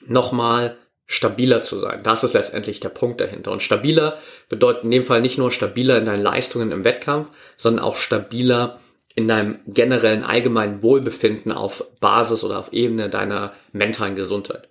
nochmal 0.05 0.77
stabiler 1.07 1.61
zu 1.61 1.77
sein. 1.77 2.03
Das 2.03 2.23
ist 2.23 2.33
letztendlich 2.33 2.79
der 2.79 2.89
Punkt 2.89 3.19
dahinter. 3.19 3.51
Und 3.51 3.61
stabiler 3.61 4.17
bedeutet 4.47 4.85
in 4.85 4.91
dem 4.91 5.03
Fall 5.03 5.21
nicht 5.21 5.38
nur 5.38 5.51
stabiler 5.51 5.97
in 5.97 6.05
deinen 6.05 6.23
Leistungen 6.23 6.71
im 6.71 6.85
Wettkampf, 6.85 7.29
sondern 7.57 7.83
auch 7.83 7.97
stabiler 7.97 8.79
in 9.15 9.27
deinem 9.27 9.60
generellen 9.68 10.24
allgemeinen 10.24 10.82
Wohlbefinden 10.82 11.51
auf 11.51 11.84
Basis 12.00 12.44
oder 12.44 12.60
auf 12.60 12.74
Ebene 12.74 13.10
deiner 13.10 13.53
mentalen 13.74 14.15
Gesundheit. 14.15 14.70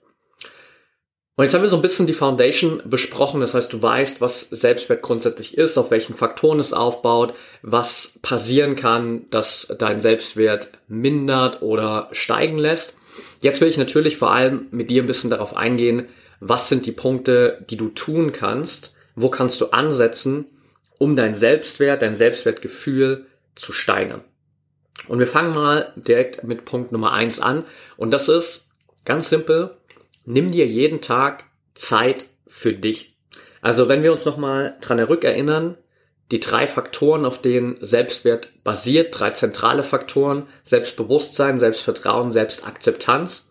Und 1.41 1.45
jetzt 1.45 1.55
haben 1.55 1.63
wir 1.63 1.71
so 1.71 1.77
ein 1.77 1.83
bisschen 1.83 2.07
die 2.07 2.13
Foundation 2.13 2.83
besprochen. 2.85 3.41
Das 3.41 3.55
heißt, 3.55 3.73
du 3.73 3.81
weißt, 3.81 4.21
was 4.21 4.51
Selbstwert 4.51 5.01
grundsätzlich 5.01 5.57
ist, 5.57 5.79
auf 5.79 5.91
welchen 5.91 6.15
Faktoren 6.15 6.61
es 6.61 6.75
aufbaut, 6.75 7.33
was 7.63 8.19
passieren 8.21 8.77
kann, 8.77 9.25
dass 9.31 9.75
dein 9.79 10.01
Selbstwert 10.01 10.71
mindert 10.87 11.63
oder 11.63 12.09
steigen 12.13 12.59
lässt. 12.59 12.99
Jetzt 13.41 13.63
will 13.63 13.69
ich 13.69 13.79
natürlich 13.79 14.19
vor 14.19 14.33
allem 14.33 14.67
mit 14.71 14.91
dir 14.91 15.03
ein 15.03 15.07
bisschen 15.07 15.31
darauf 15.31 15.57
eingehen, 15.57 16.09
was 16.41 16.69
sind 16.69 16.85
die 16.85 16.93
Punkte, 16.93 17.65
die 17.71 17.79
du 17.79 17.89
tun 17.89 18.33
kannst, 18.33 18.95
wo 19.15 19.31
kannst 19.31 19.63
du 19.63 19.71
ansetzen, 19.71 20.45
um 20.99 21.17
dein 21.17 21.35
Selbstwert, 21.35 22.03
dein 22.03 22.17
Selbstwertgefühl 22.17 23.25
zu 23.55 23.73
steigern. 23.73 24.23
Und 25.09 25.19
wir 25.19 25.27
fangen 25.27 25.55
mal 25.55 25.93
direkt 25.97 26.45
mit 26.45 26.65
Punkt 26.65 26.93
Nummer 26.93 27.13
eins 27.13 27.41
an. 27.41 27.65
Und 27.97 28.13
das 28.13 28.29
ist 28.29 28.71
ganz 29.05 29.31
simpel. 29.31 29.77
Nimm 30.25 30.53
dir 30.53 30.67
jeden 30.67 31.01
Tag 31.01 31.45
Zeit 31.75 32.27
für 32.47 32.73
dich. 32.73 33.17
Also 33.61 33.89
wenn 33.89 34.03
wir 34.03 34.13
uns 34.13 34.25
nochmal 34.25 34.77
dran 34.81 34.99
zurückerinnern, 34.99 35.77
die 36.31 36.41
drei 36.41 36.67
Faktoren, 36.67 37.25
auf 37.25 37.43
denen 37.43 37.77
Selbstwert 37.81 38.63
basiert, 38.63 39.19
drei 39.19 39.31
zentrale 39.31 39.83
Faktoren, 39.83 40.47
Selbstbewusstsein, 40.63 41.59
Selbstvertrauen, 41.59 42.31
Selbstakzeptanz. 42.31 43.51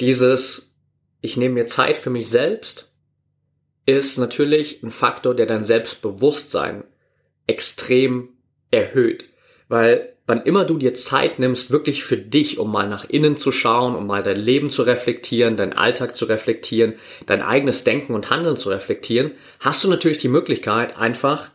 Dieses, 0.00 0.74
ich 1.20 1.36
nehme 1.36 1.54
mir 1.54 1.66
Zeit 1.66 1.96
für 1.96 2.10
mich 2.10 2.28
selbst, 2.28 2.90
ist 3.86 4.18
natürlich 4.18 4.82
ein 4.82 4.90
Faktor, 4.90 5.34
der 5.34 5.46
dein 5.46 5.64
Selbstbewusstsein 5.64 6.82
extrem 7.46 8.30
erhöht. 8.72 9.30
Weil 9.68 10.15
wann 10.26 10.42
immer 10.42 10.64
du 10.64 10.76
dir 10.76 10.94
Zeit 10.94 11.38
nimmst, 11.38 11.70
wirklich 11.70 12.04
für 12.04 12.16
dich, 12.16 12.58
um 12.58 12.70
mal 12.72 12.88
nach 12.88 13.08
innen 13.08 13.36
zu 13.36 13.52
schauen, 13.52 13.94
um 13.94 14.06
mal 14.06 14.22
dein 14.22 14.36
Leben 14.36 14.70
zu 14.70 14.82
reflektieren, 14.82 15.56
deinen 15.56 15.72
Alltag 15.72 16.16
zu 16.16 16.24
reflektieren, 16.24 16.94
dein 17.26 17.42
eigenes 17.42 17.84
Denken 17.84 18.14
und 18.14 18.30
Handeln 18.30 18.56
zu 18.56 18.70
reflektieren, 18.70 19.32
hast 19.60 19.84
du 19.84 19.88
natürlich 19.88 20.18
die 20.18 20.28
Möglichkeit, 20.28 20.98
einfach 20.98 21.50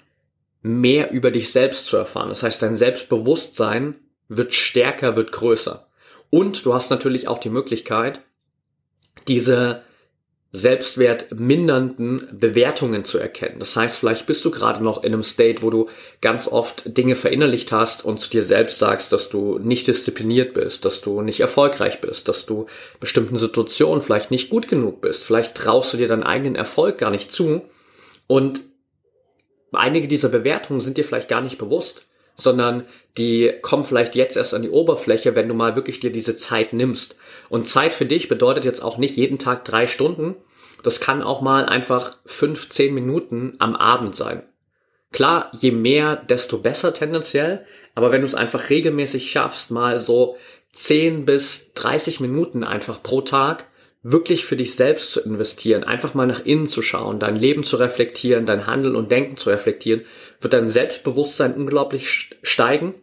mehr 0.61 1.11
über 1.11 1.31
dich 1.31 1.51
selbst 1.51 1.85
zu 1.87 1.97
erfahren. 1.97 2.29
Das 2.29 2.43
heißt, 2.43 2.61
dein 2.61 2.77
Selbstbewusstsein 2.77 3.95
wird 4.29 4.53
stärker, 4.53 5.15
wird 5.15 5.31
größer. 5.31 5.87
Und 6.29 6.65
du 6.65 6.73
hast 6.73 6.89
natürlich 6.91 7.27
auch 7.27 7.39
die 7.39 7.49
Möglichkeit, 7.49 8.21
diese 9.27 9.83
selbstwertmindernden 10.53 12.27
Bewertungen 12.33 13.05
zu 13.05 13.17
erkennen. 13.17 13.59
Das 13.59 13.75
heißt, 13.75 13.97
vielleicht 13.97 14.25
bist 14.25 14.43
du 14.43 14.51
gerade 14.51 14.83
noch 14.83 15.03
in 15.03 15.13
einem 15.13 15.23
State, 15.23 15.61
wo 15.61 15.69
du 15.69 15.87
ganz 16.19 16.47
oft 16.49 16.97
Dinge 16.97 17.15
verinnerlicht 17.15 17.71
hast 17.71 18.03
und 18.03 18.19
zu 18.19 18.29
dir 18.29 18.43
selbst 18.43 18.79
sagst, 18.79 19.13
dass 19.13 19.29
du 19.29 19.59
nicht 19.59 19.87
diszipliniert 19.87 20.53
bist, 20.53 20.83
dass 20.83 20.99
du 20.99 21.21
nicht 21.21 21.39
erfolgreich 21.39 22.01
bist, 22.01 22.27
dass 22.27 22.45
du 22.45 22.65
bestimmten 22.99 23.37
Situationen 23.37 24.01
vielleicht 24.01 24.29
nicht 24.29 24.49
gut 24.49 24.67
genug 24.67 24.99
bist. 24.99 25.23
Vielleicht 25.23 25.55
traust 25.55 25.93
du 25.93 25.97
dir 25.97 26.09
deinen 26.09 26.23
eigenen 26.23 26.55
Erfolg 26.55 26.97
gar 26.97 27.11
nicht 27.11 27.31
zu 27.31 27.61
und 28.27 28.61
einige 29.71 30.09
dieser 30.09 30.29
Bewertungen 30.29 30.81
sind 30.81 30.97
dir 30.97 31.05
vielleicht 31.05 31.29
gar 31.29 31.41
nicht 31.41 31.59
bewusst, 31.59 32.03
sondern 32.35 32.85
die 33.17 33.53
kommen 33.61 33.83
vielleicht 33.83 34.15
jetzt 34.15 34.37
erst 34.37 34.53
an 34.53 34.63
die 34.63 34.69
Oberfläche, 34.69 35.35
wenn 35.35 35.47
du 35.47 35.53
mal 35.53 35.75
wirklich 35.75 35.99
dir 35.99 36.11
diese 36.11 36.35
Zeit 36.35 36.73
nimmst. 36.73 37.15
Und 37.51 37.67
Zeit 37.67 37.93
für 37.93 38.05
dich 38.05 38.29
bedeutet 38.29 38.63
jetzt 38.63 38.81
auch 38.81 38.97
nicht 38.97 39.17
jeden 39.17 39.37
Tag 39.37 39.65
drei 39.65 39.85
Stunden. 39.85 40.35
Das 40.83 41.01
kann 41.01 41.21
auch 41.21 41.41
mal 41.41 41.65
einfach 41.65 42.17
fünf, 42.25 42.69
zehn 42.69 42.93
Minuten 42.93 43.55
am 43.59 43.75
Abend 43.75 44.15
sein. 44.15 44.43
Klar, 45.11 45.51
je 45.51 45.71
mehr, 45.71 46.15
desto 46.15 46.59
besser 46.59 46.93
tendenziell. 46.93 47.65
Aber 47.93 48.13
wenn 48.13 48.21
du 48.21 48.25
es 48.25 48.35
einfach 48.35 48.69
regelmäßig 48.69 49.29
schaffst, 49.29 49.69
mal 49.69 49.99
so 49.99 50.37
10 50.71 51.25
bis 51.25 51.73
30 51.73 52.21
Minuten 52.21 52.63
einfach 52.63 53.03
pro 53.03 53.19
Tag 53.19 53.65
wirklich 54.01 54.45
für 54.45 54.55
dich 54.55 54.75
selbst 54.75 55.11
zu 55.11 55.19
investieren, 55.19 55.83
einfach 55.83 56.13
mal 56.13 56.27
nach 56.27 56.45
innen 56.45 56.67
zu 56.67 56.81
schauen, 56.81 57.19
dein 57.19 57.35
Leben 57.35 57.65
zu 57.65 57.75
reflektieren, 57.75 58.45
dein 58.45 58.65
Handeln 58.65 58.95
und 58.95 59.11
Denken 59.11 59.35
zu 59.35 59.49
reflektieren, 59.49 60.05
wird 60.39 60.53
dein 60.53 60.69
Selbstbewusstsein 60.69 61.55
unglaublich 61.55 62.29
steigen. 62.43 62.93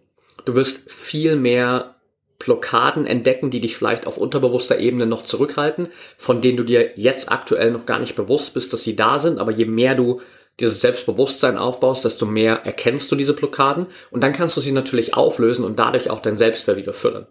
Du 0.47 0.55
wirst 0.55 0.91
viel 0.91 1.37
mehr 1.37 1.98
Blockaden 2.39 3.05
entdecken, 3.05 3.51
die 3.51 3.61
dich 3.61 3.77
vielleicht 3.77 4.07
auf 4.07 4.17
unterbewusster 4.17 4.79
Ebene 4.79 5.07
noch 5.07 5.23
zurückhalten, 5.23 5.89
von 6.17 6.41
denen 6.41 6.57
du 6.57 6.65
dir 6.65 6.93
jetzt 6.97 7.33
aktuell 7.33 7.73
noch 7.73 7.85
gar 7.85 7.99
nicht 7.99 8.15
bewusst 8.15 8.55
bist, 8.55 8.73
dass 8.73 8.85
sie 8.85 8.95
da 8.97 9.19
sind. 9.19 9.39
Aber 9.39 9.51
je 9.51 9.65
mehr 9.65 9.95
du 9.95 10.21
dieses 10.61 10.81
Selbstbewusstsein 10.81 11.59
aufbaust, 11.59 12.05
desto 12.05 12.27
mehr 12.27 12.65
erkennst 12.65 13.11
du 13.11 13.17
diese 13.17 13.35
Blockaden 13.35 13.87
und 14.11 14.23
dann 14.23 14.33
kannst 14.33 14.57
du 14.57 14.61
sie 14.61 14.73
natürlich 14.73 15.15
auflösen 15.15 15.65
und 15.65 15.79
dadurch 15.79 16.11
auch 16.11 16.21
dein 16.21 16.37
Selbstwert 16.37 16.77
wieder 16.77 16.93
füllen. 16.93 17.27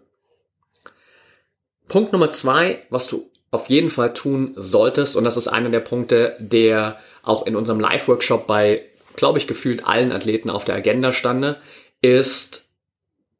Punkt 1.88 2.12
Nummer 2.12 2.30
zwei, 2.30 2.82
was 2.90 3.06
du 3.06 3.30
auf 3.50 3.68
jeden 3.68 3.88
Fall 3.88 4.12
tun 4.12 4.52
solltest, 4.56 5.16
und 5.16 5.24
das 5.24 5.38
ist 5.38 5.48
einer 5.48 5.70
der 5.70 5.80
Punkte, 5.80 6.36
der 6.38 6.98
auch 7.22 7.46
in 7.46 7.56
unserem 7.56 7.80
Live-Workshop 7.80 8.46
bei, 8.46 8.84
glaube 9.16 9.38
ich, 9.38 9.46
gefühlt 9.46 9.86
allen 9.86 10.12
Athleten 10.12 10.50
auf 10.50 10.66
der 10.66 10.74
Agenda 10.74 11.12
stande, 11.14 11.56
ist, 12.02 12.67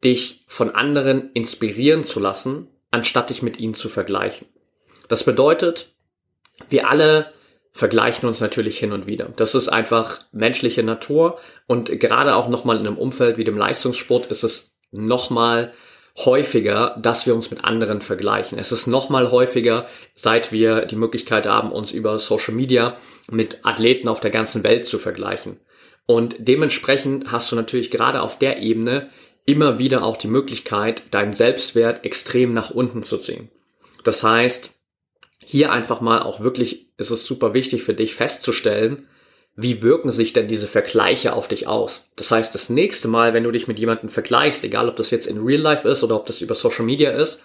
dich 0.05 0.45
von 0.47 0.75
anderen 0.75 1.31
inspirieren 1.33 2.05
zu 2.05 2.21
lassen, 2.21 2.69
anstatt 2.90 3.31
dich 3.31 3.43
mit 3.43 3.59
ihnen 3.59 3.75
zu 3.75 3.88
vergleichen. 3.88 4.47
Das 5.09 5.25
bedeutet, 5.25 5.93
wir 6.69 6.88
alle 6.88 7.33
vergleichen 7.73 8.28
uns 8.28 8.40
natürlich 8.40 8.78
hin 8.78 8.93
und 8.93 9.07
wieder. 9.07 9.31
Das 9.37 9.55
ist 9.55 9.69
einfach 9.69 10.23
menschliche 10.33 10.83
Natur 10.83 11.38
und 11.67 12.00
gerade 12.00 12.35
auch 12.35 12.49
nochmal 12.49 12.76
in 12.78 12.87
einem 12.87 12.99
Umfeld 12.99 13.38
wie 13.38 13.45
dem 13.45 13.57
Leistungssport 13.57 14.26
ist 14.26 14.43
es 14.43 14.78
nochmal 14.90 15.73
häufiger, 16.25 16.97
dass 17.00 17.26
wir 17.26 17.35
uns 17.35 17.50
mit 17.50 17.64
anderen 17.64 18.00
vergleichen. 18.00 18.59
Es 18.59 18.73
ist 18.73 18.88
nochmal 18.88 19.31
häufiger, 19.31 19.87
seit 20.17 20.50
wir 20.50 20.87
die 20.87 20.97
Möglichkeit 20.97 21.47
haben, 21.47 21.71
uns 21.71 21.93
über 21.93 22.19
Social 22.19 22.55
Media 22.55 22.97
mit 23.31 23.64
Athleten 23.64 24.09
auf 24.09 24.19
der 24.19 24.33
ganzen 24.33 24.64
Welt 24.64 24.85
zu 24.85 24.99
vergleichen. 24.99 25.61
Und 26.07 26.37
dementsprechend 26.38 27.31
hast 27.31 27.52
du 27.52 27.57
natürlich 27.57 27.90
gerade 27.90 28.23
auf 28.23 28.38
der 28.38 28.59
Ebene 28.59 29.11
immer 29.49 29.78
wieder 29.78 30.05
auch 30.05 30.19
die 30.19 30.28
Möglichkeit, 30.28 31.05
deinen 31.11 31.33
Selbstwert 31.33 32.05
extrem 32.05 32.52
nach 32.52 32.71
unten 32.71 33.02
zu 33.02 33.17
ziehen. 33.17 33.49
Das 34.05 34.23
heißt, 34.23 34.73
hier 35.43 35.73
einfach 35.73 36.02
mal 36.02 36.21
auch 36.21 36.40
wirklich 36.40 36.90
ist 36.99 37.11
es 37.11 37.25
super 37.25 37.55
wichtig 37.55 37.83
für 37.83 37.95
dich 37.95 38.14
festzustellen, 38.14 39.09
wie 39.57 39.81
wirken 39.81 40.11
sich 40.11 40.35
denn 40.35 40.49
diese 40.49 40.69
Vergleiche 40.69 41.33
auf 41.33 41.49
dich 41.49 41.67
aus? 41.67 42.11
Das 42.17 42.31
heißt, 42.31 42.55
das 42.55 42.69
nächste 42.69 43.09
Mal, 43.09 43.33
wenn 43.33 43.45
du 43.45 43.50
dich 43.50 43.69
mit 43.69 43.78
jemandem 43.78 44.11
vergleichst, 44.11 44.64
egal 44.64 44.87
ob 44.87 44.97
das 44.97 45.11
jetzt 45.11 45.26
in 45.26 45.43
Real 45.43 45.62
Life 45.62 45.88
ist 45.88 46.05
oder 46.05 46.17
ob 46.17 46.26
das 46.26 46.43
über 46.43 46.55
Social 46.55 46.85
Media 46.85 47.12
ist, 47.12 47.43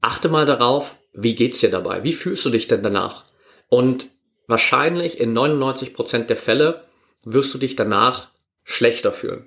achte 0.00 0.30
mal 0.30 0.46
darauf, 0.46 0.96
wie 1.12 1.34
geht's 1.34 1.60
dir 1.60 1.70
dabei? 1.70 2.04
Wie 2.04 2.14
fühlst 2.14 2.46
du 2.46 2.50
dich 2.50 2.68
denn 2.68 2.82
danach? 2.82 3.24
Und 3.68 4.06
wahrscheinlich 4.46 5.20
in 5.20 5.34
99 5.34 5.92
Prozent 5.92 6.30
der 6.30 6.38
Fälle 6.38 6.84
wirst 7.22 7.52
du 7.52 7.58
dich 7.58 7.76
danach 7.76 8.30
schlechter 8.64 9.12
fühlen. 9.12 9.46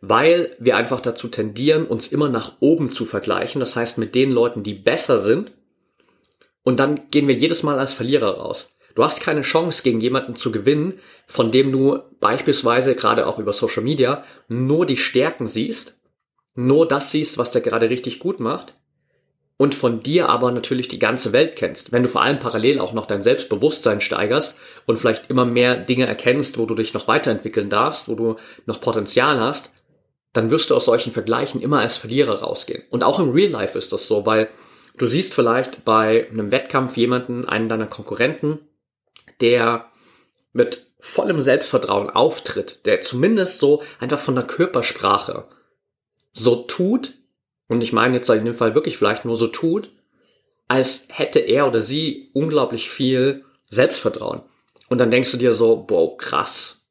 Weil 0.00 0.56
wir 0.58 0.76
einfach 0.76 1.00
dazu 1.00 1.28
tendieren, 1.28 1.86
uns 1.86 2.08
immer 2.08 2.28
nach 2.28 2.56
oben 2.60 2.92
zu 2.92 3.04
vergleichen. 3.04 3.60
Das 3.60 3.76
heißt, 3.76 3.98
mit 3.98 4.14
den 4.14 4.30
Leuten, 4.30 4.62
die 4.62 4.74
besser 4.74 5.18
sind. 5.18 5.52
Und 6.62 6.78
dann 6.78 7.10
gehen 7.10 7.28
wir 7.28 7.34
jedes 7.34 7.62
Mal 7.62 7.78
als 7.78 7.92
Verlierer 7.92 8.38
raus. 8.38 8.76
Du 8.94 9.04
hast 9.04 9.20
keine 9.20 9.42
Chance, 9.42 9.82
gegen 9.82 10.00
jemanden 10.00 10.34
zu 10.34 10.50
gewinnen, 10.50 10.94
von 11.26 11.52
dem 11.52 11.70
du 11.72 12.00
beispielsweise 12.18 12.94
gerade 12.94 13.26
auch 13.26 13.38
über 13.38 13.52
Social 13.52 13.82
Media 13.82 14.24
nur 14.48 14.84
die 14.84 14.96
Stärken 14.96 15.46
siehst, 15.46 16.00
nur 16.54 16.88
das 16.88 17.10
siehst, 17.10 17.38
was 17.38 17.50
der 17.50 17.60
gerade 17.60 17.88
richtig 17.88 18.18
gut 18.18 18.40
macht 18.40 18.74
und 19.60 19.74
von 19.74 20.02
dir 20.02 20.30
aber 20.30 20.50
natürlich 20.52 20.88
die 20.88 20.98
ganze 20.98 21.34
Welt 21.34 21.54
kennst. 21.54 21.92
Wenn 21.92 22.02
du 22.02 22.08
vor 22.08 22.22
allem 22.22 22.38
parallel 22.38 22.80
auch 22.80 22.94
noch 22.94 23.04
dein 23.04 23.20
Selbstbewusstsein 23.20 24.00
steigerst 24.00 24.56
und 24.86 24.98
vielleicht 24.98 25.28
immer 25.28 25.44
mehr 25.44 25.76
Dinge 25.76 26.06
erkennst, 26.06 26.56
wo 26.56 26.64
du 26.64 26.74
dich 26.74 26.94
noch 26.94 27.08
weiterentwickeln 27.08 27.68
darfst, 27.68 28.08
wo 28.08 28.14
du 28.14 28.36
noch 28.64 28.80
Potenzial 28.80 29.38
hast, 29.38 29.70
dann 30.32 30.50
wirst 30.50 30.70
du 30.70 30.76
aus 30.76 30.84
solchen 30.84 31.12
Vergleichen 31.12 31.60
immer 31.60 31.80
als 31.80 31.96
Verlierer 31.96 32.40
rausgehen. 32.40 32.84
Und 32.90 33.02
auch 33.02 33.18
im 33.18 33.30
Real 33.30 33.50
Life 33.50 33.76
ist 33.76 33.92
das 33.92 34.06
so, 34.06 34.26
weil 34.26 34.48
du 34.96 35.06
siehst 35.06 35.34
vielleicht 35.34 35.84
bei 35.84 36.28
einem 36.30 36.50
Wettkampf 36.50 36.96
jemanden, 36.96 37.48
einen 37.48 37.68
deiner 37.68 37.86
Konkurrenten, 37.86 38.60
der 39.40 39.90
mit 40.52 40.86
vollem 41.00 41.40
Selbstvertrauen 41.40 42.10
auftritt, 42.10 42.84
der 42.86 43.00
zumindest 43.00 43.58
so 43.58 43.82
einfach 43.98 44.18
von 44.18 44.34
der 44.34 44.44
Körpersprache 44.44 45.48
so 46.32 46.56
tut, 46.62 47.14
und 47.68 47.82
ich 47.82 47.92
meine 47.92 48.16
jetzt 48.16 48.28
in 48.28 48.44
dem 48.44 48.54
Fall 48.54 48.74
wirklich 48.74 48.98
vielleicht 48.98 49.24
nur 49.24 49.36
so 49.36 49.46
tut, 49.46 49.90
als 50.68 51.06
hätte 51.08 51.40
er 51.40 51.66
oder 51.66 51.80
sie 51.80 52.30
unglaublich 52.32 52.90
viel 52.90 53.44
Selbstvertrauen. 53.70 54.42
Und 54.88 54.98
dann 54.98 55.10
denkst 55.10 55.32
du 55.32 55.36
dir 55.36 55.54
so, 55.54 55.76
boah, 55.76 56.16
krass, 56.16 56.88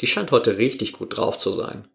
die 0.00 0.06
scheint 0.06 0.30
heute 0.30 0.58
richtig 0.58 0.92
gut 0.92 1.16
drauf 1.16 1.38
zu 1.38 1.50
sein. 1.52 1.88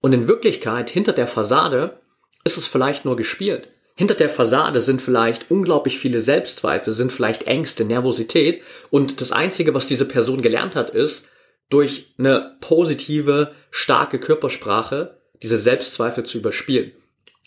Und 0.00 0.12
in 0.12 0.28
Wirklichkeit, 0.28 0.90
hinter 0.90 1.12
der 1.12 1.26
Fassade, 1.26 2.00
ist 2.44 2.56
es 2.56 2.66
vielleicht 2.66 3.04
nur 3.04 3.16
gespielt. 3.16 3.68
Hinter 3.94 4.14
der 4.14 4.30
Fassade 4.30 4.80
sind 4.80 5.02
vielleicht 5.02 5.50
unglaublich 5.50 5.98
viele 5.98 6.22
Selbstzweifel, 6.22 6.94
sind 6.94 7.12
vielleicht 7.12 7.42
Ängste, 7.42 7.84
Nervosität 7.84 8.62
und 8.88 9.20
das 9.20 9.30
Einzige, 9.30 9.74
was 9.74 9.88
diese 9.88 10.08
Person 10.08 10.40
gelernt 10.40 10.74
hat, 10.74 10.90
ist, 10.90 11.28
durch 11.68 12.14
eine 12.18 12.56
positive, 12.60 13.52
starke 13.70 14.18
Körpersprache 14.18 15.18
diese 15.42 15.58
Selbstzweifel 15.58 16.24
zu 16.24 16.38
überspielen. 16.38 16.92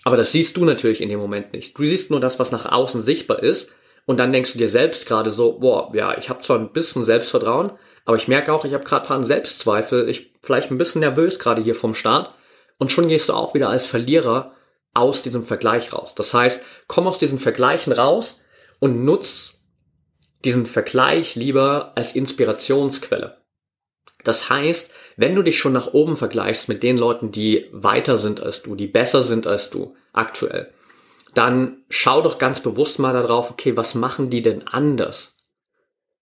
Aber 0.03 0.17
das 0.17 0.31
siehst 0.31 0.55
du 0.57 0.65
natürlich 0.65 1.01
in 1.01 1.10
dem 1.10 1.19
Moment 1.19 1.53
nicht. 1.53 1.77
Du 1.77 1.83
siehst 1.86 2.12
nur 2.12 2.19
das, 2.19 2.39
was 2.39 2.51
nach 2.51 2.72
außen 2.72 3.01
sichtbar 3.01 3.41
ist 3.41 3.72
und 4.05 4.19
dann 4.19 4.31
denkst 4.31 4.53
du 4.53 4.60
dir 4.60 4.69
selbst 4.69 5.07
gerade 5.07 5.31
so, 5.31 5.60
boah, 5.60 5.91
ja, 5.95 6.17
ich 6.17 6.29
habe 6.29 6.41
zwar 6.41 6.60
ein 6.60 6.72
bisschen 6.72 7.03
Selbstvertrauen, 7.03 7.72
aber 8.05 8.17
ich 8.17 8.27
merke 8.27 8.53
auch, 8.53 8.65
ich 8.65 8.74
habe 8.74 8.83
gerade 8.83 9.07
paar 9.07 9.24
Selbstzweifel, 9.24 10.10
ich 10.10 10.33
vielleicht 10.41 10.72
ein 10.72 10.77
bisschen 10.77 11.01
nervös 11.01 11.39
gerade 11.39 11.62
hier 11.62 11.75
vom 11.75 11.95
Start 11.95 12.33
und 12.77 12.91
schon 12.91 13.07
gehst 13.07 13.29
du 13.29 13.33
auch 13.33 13.53
wieder 13.53 13.69
als 13.69 13.85
Verlierer 13.85 14.53
aus 14.93 15.21
diesem 15.21 15.43
Vergleich 15.43 15.93
raus. 15.93 16.13
Das 16.15 16.33
heißt, 16.33 16.63
komm 16.87 17.07
aus 17.07 17.19
diesen 17.19 17.39
Vergleichen 17.39 17.93
raus 17.93 18.41
und 18.79 19.03
nutz 19.03 19.63
diesen 20.43 20.65
Vergleich 20.65 21.35
lieber 21.35 21.93
als 21.95 22.15
Inspirationsquelle. 22.15 23.37
Das 24.23 24.49
heißt, 24.49 24.91
wenn 25.17 25.35
du 25.35 25.41
dich 25.41 25.57
schon 25.57 25.73
nach 25.73 25.93
oben 25.93 26.17
vergleichst 26.17 26.69
mit 26.69 26.83
den 26.83 26.97
Leuten, 26.97 27.31
die 27.31 27.67
weiter 27.71 28.17
sind 28.17 28.41
als 28.41 28.61
du, 28.61 28.75
die 28.75 28.87
besser 28.87 29.23
sind 29.23 29.47
als 29.47 29.69
du 29.69 29.95
aktuell, 30.13 30.73
dann 31.33 31.83
schau 31.89 32.21
doch 32.21 32.37
ganz 32.37 32.61
bewusst 32.61 32.99
mal 32.99 33.13
darauf, 33.13 33.51
okay, 33.51 33.75
was 33.75 33.95
machen 33.95 34.29
die 34.29 34.41
denn 34.41 34.67
anders? 34.67 35.37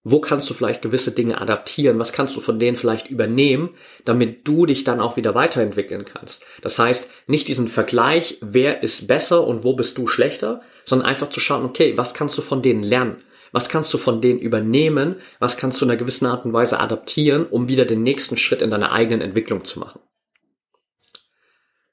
Wo 0.03 0.20
kannst 0.20 0.50
du 0.50 0.55
vielleicht 0.55 0.81
gewisse 0.81 1.12
Dinge 1.12 1.39
adaptieren? 1.39 2.00
Was 2.00 2.12
kannst 2.12 2.36
du 2.36 2.41
von 2.41 2.58
denen 2.58 2.75
vielleicht 2.75 3.10
übernehmen, 3.10 3.70
damit 4.03 4.48
du 4.48 4.65
dich 4.65 4.84
dann 4.84 5.00
auch 5.00 5.15
wieder 5.15 5.36
weiterentwickeln 5.36 6.05
kannst? 6.05 6.43
Das 6.62 6.79
heißt, 6.79 7.12
nicht 7.27 7.48
diesen 7.48 7.67
Vergleich, 7.67 8.39
wer 8.41 8.81
ist 8.81 9.08
besser 9.08 9.46
und 9.46 9.63
wo 9.63 9.74
bist 9.74 9.98
du 9.98 10.08
schlechter, 10.08 10.62
sondern 10.86 11.08
einfach 11.08 11.29
zu 11.29 11.39
schauen, 11.39 11.65
okay, 11.65 11.98
was 11.98 12.15
kannst 12.15 12.36
du 12.38 12.41
von 12.41 12.63
denen 12.63 12.81
lernen? 12.81 13.22
Was 13.51 13.70
kannst 13.70 13.93
du 13.93 13.98
von 14.00 14.22
denen 14.22 14.39
übernehmen? 14.39 15.17
Was 15.39 15.58
kannst 15.58 15.79
du 15.79 15.86
in 15.86 15.91
einer 15.91 16.00
gewissen 16.00 16.25
Art 16.25 16.46
und 16.46 16.53
Weise 16.53 16.79
adaptieren, 16.79 17.46
um 17.46 17.67
wieder 17.67 17.86
den 17.86 18.01
nächsten 18.01 18.38
Schritt 18.38 18.62
in 18.62 18.72
deiner 18.72 18.91
eigenen 18.93 19.22
Entwicklung 19.22 19.65
zu 19.65 19.79
machen? 19.79 20.00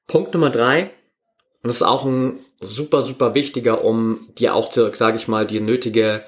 Punkt 0.06 0.32
Nummer 0.32 0.48
drei, 0.48 0.92
und 1.62 1.68
das 1.68 1.76
ist 1.76 1.82
auch 1.82 2.04
ein 2.04 2.38
super, 2.60 3.02
super 3.02 3.34
wichtiger, 3.34 3.84
um 3.84 4.18
dir 4.38 4.54
auch, 4.54 4.72
sage 4.72 5.16
ich 5.16 5.28
mal, 5.28 5.46
die 5.46 5.60
nötige 5.60 6.22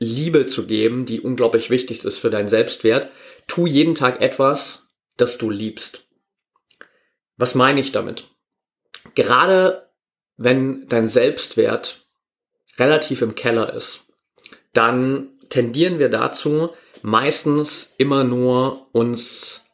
Selbstliebe 0.00 0.46
zu 0.46 0.66
geben, 0.66 1.04
die 1.04 1.20
unglaublich 1.20 1.68
wichtig 1.68 2.04
ist 2.04 2.18
für 2.18 2.30
deinen 2.30 2.48
Selbstwert. 2.48 3.10
Tu 3.46 3.66
jeden 3.66 3.94
Tag 3.94 4.20
etwas, 4.22 4.88
das 5.16 5.36
du 5.36 5.50
liebst. 5.50 6.06
Was 7.36 7.54
meine 7.54 7.80
ich 7.80 7.92
damit? 7.92 8.28
Gerade 9.14 9.90
wenn 10.36 10.88
dein 10.88 11.06
Selbstwert 11.06 12.06
relativ 12.78 13.20
im 13.20 13.34
Keller 13.34 13.74
ist, 13.74 14.14
dann 14.72 15.38
tendieren 15.50 15.98
wir 15.98 16.08
dazu, 16.08 16.70
meistens 17.02 17.94
immer 17.98 18.24
nur 18.24 18.88
uns 18.92 19.66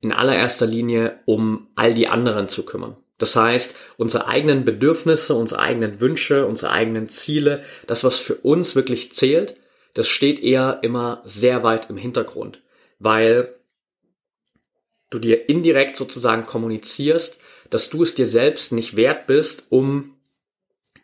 in 0.00 0.12
allererster 0.12 0.66
Linie 0.66 1.20
um 1.26 1.68
all 1.76 1.94
die 1.94 2.08
anderen 2.08 2.48
zu 2.48 2.64
kümmern. 2.64 2.96
Das 3.18 3.36
heißt, 3.36 3.76
unsere 3.96 4.26
eigenen 4.26 4.64
Bedürfnisse, 4.64 5.34
unsere 5.34 5.60
eigenen 5.60 6.00
Wünsche, 6.00 6.46
unsere 6.46 6.72
eigenen 6.72 7.08
Ziele, 7.08 7.62
das, 7.86 8.02
was 8.02 8.16
für 8.16 8.34
uns 8.34 8.74
wirklich 8.74 9.12
zählt, 9.12 9.56
das 9.94 10.08
steht 10.08 10.40
eher 10.40 10.80
immer 10.82 11.22
sehr 11.24 11.62
weit 11.62 11.88
im 11.90 11.96
Hintergrund, 11.96 12.62
weil 12.98 13.54
du 15.10 15.20
dir 15.20 15.48
indirekt 15.48 15.96
sozusagen 15.96 16.44
kommunizierst, 16.44 17.40
dass 17.70 17.88
du 17.88 18.02
es 18.02 18.14
dir 18.16 18.26
selbst 18.26 18.72
nicht 18.72 18.96
wert 18.96 19.28
bist, 19.28 19.66
um 19.70 20.16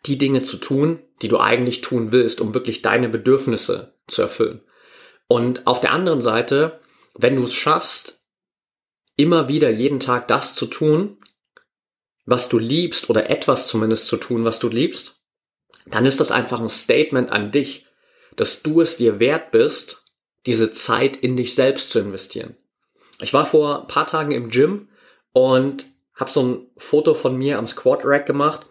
die 0.05 0.17
Dinge 0.17 0.43
zu 0.43 0.57
tun, 0.57 0.99
die 1.21 1.29
du 1.29 1.39
eigentlich 1.39 1.81
tun 1.81 2.11
willst, 2.11 2.41
um 2.41 2.53
wirklich 2.53 2.81
deine 2.81 3.07
Bedürfnisse 3.07 3.93
zu 4.07 4.21
erfüllen. 4.21 4.61
Und 5.27 5.65
auf 5.67 5.79
der 5.79 5.91
anderen 5.91 6.21
Seite, 6.21 6.81
wenn 7.15 7.35
du 7.37 7.43
es 7.43 7.53
schaffst, 7.53 8.25
immer 9.15 9.47
wieder 9.47 9.69
jeden 9.69 9.99
Tag 9.99 10.27
das 10.27 10.55
zu 10.55 10.65
tun, 10.65 11.17
was 12.31 12.49
du 12.49 12.57
liebst 12.57 13.09
oder 13.09 13.29
etwas 13.29 13.67
zumindest 13.67 14.07
zu 14.07 14.17
tun, 14.17 14.43
was 14.43 14.57
du 14.57 14.69
liebst, 14.69 15.21
dann 15.85 16.05
ist 16.05 16.19
das 16.19 16.31
einfach 16.31 16.59
ein 16.59 16.69
Statement 16.69 17.31
an 17.31 17.51
dich, 17.51 17.85
dass 18.35 18.63
du 18.63 18.81
es 18.81 18.97
dir 18.97 19.19
wert 19.19 19.51
bist, 19.51 20.03
diese 20.45 20.71
Zeit 20.71 21.17
in 21.17 21.37
dich 21.37 21.53
selbst 21.53 21.91
zu 21.91 21.99
investieren. 21.99 22.55
Ich 23.19 23.33
war 23.33 23.45
vor 23.45 23.87
paar 23.87 24.07
Tagen 24.07 24.31
im 24.31 24.49
Gym 24.49 24.89
und 25.33 25.85
habe 26.15 26.31
so 26.31 26.43
ein 26.43 26.67
Foto 26.77 27.13
von 27.13 27.37
mir 27.37 27.57
am 27.57 27.67
Squat 27.67 28.01
Rack 28.03 28.25
gemacht 28.25 28.65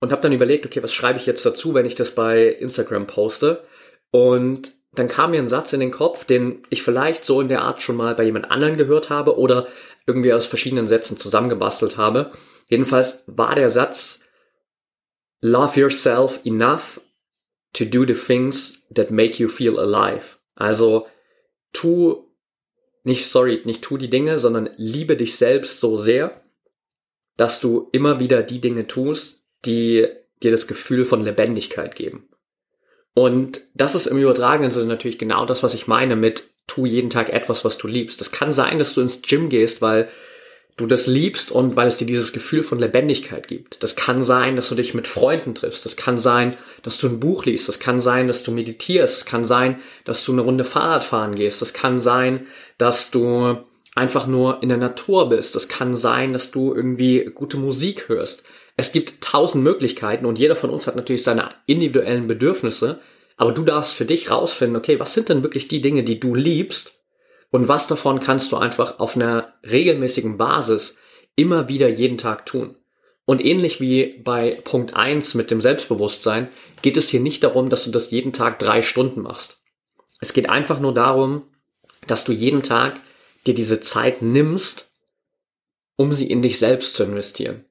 und 0.00 0.12
habe 0.12 0.22
dann 0.22 0.32
überlegt, 0.32 0.64
okay, 0.66 0.82
was 0.82 0.94
schreibe 0.94 1.18
ich 1.18 1.26
jetzt 1.26 1.44
dazu, 1.44 1.74
wenn 1.74 1.86
ich 1.86 1.96
das 1.96 2.14
bei 2.14 2.46
Instagram 2.46 3.06
poste? 3.06 3.62
Und 4.10 4.72
dann 4.92 5.08
kam 5.08 5.32
mir 5.32 5.38
ein 5.38 5.48
Satz 5.48 5.72
in 5.72 5.80
den 5.80 5.90
Kopf, 5.90 6.24
den 6.24 6.62
ich 6.70 6.82
vielleicht 6.82 7.24
so 7.24 7.40
in 7.40 7.48
der 7.48 7.62
Art 7.62 7.82
schon 7.82 7.96
mal 7.96 8.14
bei 8.14 8.24
jemand 8.24 8.50
anderen 8.50 8.76
gehört 8.76 9.10
habe 9.10 9.38
oder 9.38 9.68
irgendwie 10.06 10.32
aus 10.32 10.46
verschiedenen 10.46 10.86
Sätzen 10.86 11.16
zusammengebastelt 11.16 11.96
habe. 11.96 12.32
Jedenfalls 12.66 13.24
war 13.26 13.54
der 13.54 13.70
Satz, 13.70 14.20
Love 15.40 15.78
yourself 15.78 16.40
enough 16.44 17.00
to 17.72 17.84
do 17.84 18.04
the 18.04 18.14
things 18.14 18.82
that 18.92 19.10
make 19.10 19.40
you 19.40 19.48
feel 19.48 19.78
alive. 19.78 20.38
Also 20.54 21.06
tu 21.72 22.24
nicht, 23.04 23.28
sorry, 23.28 23.62
nicht 23.64 23.82
tu 23.82 23.96
die 23.96 24.10
Dinge, 24.10 24.38
sondern 24.38 24.70
liebe 24.76 25.16
dich 25.16 25.36
selbst 25.36 25.80
so 25.80 25.96
sehr, 25.96 26.42
dass 27.36 27.60
du 27.60 27.88
immer 27.92 28.18
wieder 28.18 28.42
die 28.42 28.60
Dinge 28.60 28.86
tust, 28.86 29.44
die 29.64 30.08
dir 30.42 30.50
das 30.50 30.66
Gefühl 30.66 31.04
von 31.04 31.24
Lebendigkeit 31.24 31.94
geben. 31.94 32.28
Und 33.14 33.60
das 33.74 33.94
ist 33.94 34.06
im 34.06 34.18
übertragenen 34.18 34.70
Sinne 34.70 34.86
natürlich 34.86 35.18
genau 35.18 35.44
das, 35.44 35.62
was 35.62 35.74
ich 35.74 35.86
meine 35.86 36.16
mit 36.16 36.44
tu 36.66 36.86
jeden 36.86 37.10
Tag 37.10 37.30
etwas, 37.30 37.64
was 37.64 37.78
du 37.78 37.88
liebst. 37.88 38.20
Das 38.20 38.30
kann 38.30 38.52
sein, 38.52 38.78
dass 38.78 38.94
du 38.94 39.00
ins 39.00 39.22
Gym 39.22 39.48
gehst, 39.48 39.82
weil 39.82 40.08
du 40.78 40.86
das 40.86 41.08
liebst 41.08 41.50
und 41.50 41.74
weil 41.74 41.88
es 41.88 41.98
dir 41.98 42.06
dieses 42.06 42.32
Gefühl 42.32 42.62
von 42.62 42.78
Lebendigkeit 42.78 43.48
gibt. 43.48 43.82
Das 43.82 43.96
kann 43.96 44.22
sein, 44.22 44.54
dass 44.54 44.68
du 44.68 44.76
dich 44.76 44.94
mit 44.94 45.08
Freunden 45.08 45.54
triffst. 45.54 45.84
Das 45.84 45.96
kann 45.96 46.18
sein, 46.18 46.56
dass 46.82 46.98
du 46.98 47.08
ein 47.08 47.18
Buch 47.18 47.44
liest. 47.44 47.68
Das 47.68 47.80
kann 47.80 47.98
sein, 48.00 48.28
dass 48.28 48.44
du 48.44 48.52
meditierst. 48.52 49.16
Das 49.16 49.24
kann 49.26 49.44
sein, 49.44 49.80
dass 50.04 50.24
du 50.24 50.32
eine 50.32 50.42
Runde 50.42 50.64
Fahrrad 50.64 51.04
fahren 51.04 51.34
gehst. 51.34 51.60
Das 51.60 51.72
kann 51.72 51.98
sein, 51.98 52.46
dass 52.78 53.10
du 53.10 53.58
einfach 53.96 54.28
nur 54.28 54.62
in 54.62 54.68
der 54.68 54.78
Natur 54.78 55.28
bist. 55.28 55.56
Das 55.56 55.66
kann 55.66 55.94
sein, 55.94 56.32
dass 56.32 56.52
du 56.52 56.72
irgendwie 56.72 57.28
gute 57.34 57.56
Musik 57.56 58.08
hörst. 58.08 58.44
Es 58.78 58.92
gibt 58.92 59.22
tausend 59.22 59.64
Möglichkeiten 59.64 60.24
und 60.24 60.38
jeder 60.38 60.54
von 60.54 60.70
uns 60.70 60.86
hat 60.86 60.94
natürlich 60.94 61.24
seine 61.24 61.50
individuellen 61.66 62.28
Bedürfnisse, 62.28 63.00
aber 63.36 63.50
du 63.50 63.64
darfst 63.64 63.94
für 63.94 64.04
dich 64.04 64.30
rausfinden, 64.30 64.76
okay, 64.76 65.00
was 65.00 65.14
sind 65.14 65.28
denn 65.28 65.42
wirklich 65.42 65.66
die 65.66 65.80
Dinge, 65.80 66.04
die 66.04 66.20
du 66.20 66.36
liebst 66.36 66.92
und 67.50 67.66
was 67.66 67.88
davon 67.88 68.20
kannst 68.20 68.52
du 68.52 68.56
einfach 68.56 69.00
auf 69.00 69.16
einer 69.16 69.54
regelmäßigen 69.68 70.38
Basis 70.38 70.96
immer 71.34 71.66
wieder 71.66 71.88
jeden 71.88 72.18
Tag 72.18 72.46
tun. 72.46 72.76
Und 73.24 73.44
ähnlich 73.44 73.80
wie 73.80 74.20
bei 74.22 74.56
Punkt 74.62 74.94
eins 74.94 75.34
mit 75.34 75.50
dem 75.50 75.60
Selbstbewusstsein 75.60 76.46
geht 76.80 76.96
es 76.96 77.08
hier 77.08 77.20
nicht 77.20 77.42
darum, 77.42 77.70
dass 77.70 77.82
du 77.82 77.90
das 77.90 78.12
jeden 78.12 78.32
Tag 78.32 78.60
drei 78.60 78.82
Stunden 78.82 79.22
machst. 79.22 79.60
Es 80.20 80.32
geht 80.32 80.48
einfach 80.48 80.78
nur 80.78 80.94
darum, 80.94 81.42
dass 82.06 82.24
du 82.24 82.30
jeden 82.30 82.62
Tag 82.62 82.94
dir 83.44 83.54
diese 83.54 83.80
Zeit 83.80 84.22
nimmst, 84.22 84.92
um 85.96 86.12
sie 86.12 86.30
in 86.30 86.42
dich 86.42 86.60
selbst 86.60 86.94
zu 86.94 87.02
investieren. 87.02 87.64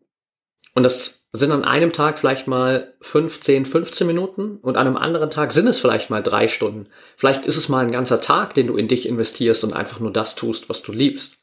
Und 0.77 0.83
das 0.83 1.27
sind 1.33 1.51
an 1.51 1.63
einem 1.63 1.91
Tag 1.91 2.19
vielleicht 2.19 2.45
mal 2.45 2.93
15, 3.01 3.65
15 3.65 4.05
Minuten 4.05 4.57
und 4.57 4.77
an 4.77 4.85
einem 4.85 4.95
anderen 4.95 5.31
Tag 5.31 5.51
sind 5.51 5.65
es 5.65 5.79
vielleicht 5.79 6.11
mal 6.11 6.21
drei 6.21 6.47
Stunden. 6.47 6.85
Vielleicht 7.15 7.47
ist 7.47 7.57
es 7.57 7.67
mal 7.67 7.83
ein 7.83 7.91
ganzer 7.91 8.21
Tag, 8.21 8.53
den 8.53 8.67
du 8.67 8.77
in 8.77 8.87
dich 8.87 9.07
investierst 9.07 9.63
und 9.63 9.73
einfach 9.73 9.99
nur 9.99 10.13
das 10.13 10.35
tust, 10.35 10.69
was 10.69 10.83
du 10.83 10.91
liebst. 10.91 11.37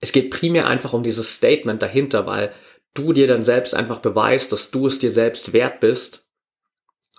Es 0.00 0.12
geht 0.12 0.30
primär 0.30 0.66
einfach 0.66 0.94
um 0.94 1.02
dieses 1.02 1.34
Statement 1.34 1.82
dahinter, 1.82 2.24
weil 2.24 2.50
du 2.94 3.12
dir 3.12 3.26
dann 3.26 3.42
selbst 3.42 3.74
einfach 3.74 3.98
beweist, 3.98 4.52
dass 4.52 4.70
du 4.70 4.86
es 4.86 4.98
dir 4.98 5.10
selbst 5.10 5.52
wert 5.52 5.80
bist, 5.80 6.24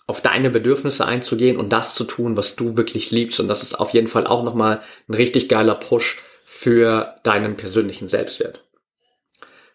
auf 0.07 0.21
deine 0.21 0.49
Bedürfnisse 0.49 1.05
einzugehen 1.05 1.57
und 1.57 1.71
das 1.71 1.93
zu 1.93 2.05
tun, 2.05 2.35
was 2.35 2.55
du 2.55 2.77
wirklich 2.77 3.11
liebst. 3.11 3.39
Und 3.39 3.47
das 3.47 3.61
ist 3.61 3.79
auf 3.79 3.91
jeden 3.91 4.07
Fall 4.07 4.25
auch 4.25 4.41
nochmal 4.41 4.81
ein 5.07 5.13
richtig 5.13 5.49
geiler 5.49 5.75
Push 5.75 6.19
für 6.43 7.13
deinen 7.21 7.57
persönlichen 7.57 8.07
Selbstwert. 8.07 8.63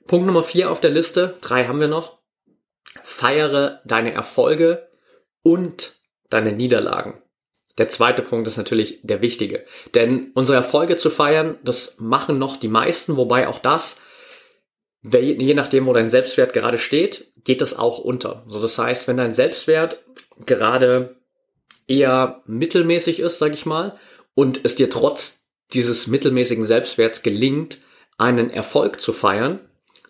Punkt 0.07 0.27
Nummer 0.27 0.45
vier 0.45 0.71
auf 0.71 0.81
der 0.81 0.90
Liste, 0.90 1.37
drei 1.40 1.66
haben 1.66 1.81
wir 1.81 1.88
noch. 1.88 2.19
Feiere 3.03 3.81
deine 3.85 4.12
Erfolge 4.12 4.88
und 5.42 5.97
deine 6.31 6.53
Niederlagen. 6.53 7.23
Der 7.79 7.88
zweite 7.88 8.23
Punkt 8.23 8.47
ist 8.47 8.57
natürlich 8.57 9.01
der 9.03 9.21
wichtige. 9.21 9.64
Denn 9.95 10.31
unsere 10.35 10.57
Erfolge 10.57 10.97
zu 10.97 11.11
feiern, 11.11 11.59
das 11.62 12.01
machen 12.01 12.38
noch 12.38 12.57
die 12.57 12.69
meisten, 12.69 13.16
wobei 13.16 13.49
auch 13.49 13.59
das, 13.59 14.01
je 15.03 15.55
nachdem, 15.55 15.87
wo 15.87 15.92
dein 15.92 16.11
Selbstwert 16.11 16.53
gerade 16.53 16.79
steht, 16.79 17.33
geht 17.45 17.61
das 17.61 17.79
auch 17.79 17.99
unter. 17.99 18.45
So, 18.47 18.61
das 18.61 18.79
heißt, 18.79 19.09
wenn 19.09 19.19
dein 19.19 19.35
Selbstwert 19.35 20.03
gerade 20.47 21.16
eher 21.87 22.42
mittelmäßig 22.47 23.21
ist, 23.21 23.38
sag 23.38 23.53
ich 23.53 23.66
mal, 23.66 23.99
und 24.35 24.64
es 24.64 24.75
dir 24.75 24.90
trotz 24.90 25.47
dieses 25.73 26.07
mittelmäßigen 26.07 26.64
Selbstwerts 26.64 27.23
gelingt, 27.23 27.79
einen 28.19 28.51
Erfolg 28.51 29.01
zu 29.01 29.12
feiern, 29.12 29.61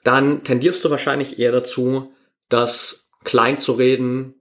dann 0.06 0.44
tendierst 0.44 0.84
du 0.84 0.90
wahrscheinlich 0.90 1.38
eher 1.38 1.52
dazu, 1.52 2.12
das 2.48 3.10
klein 3.24 3.58
zu 3.58 3.72
reden, 3.72 4.34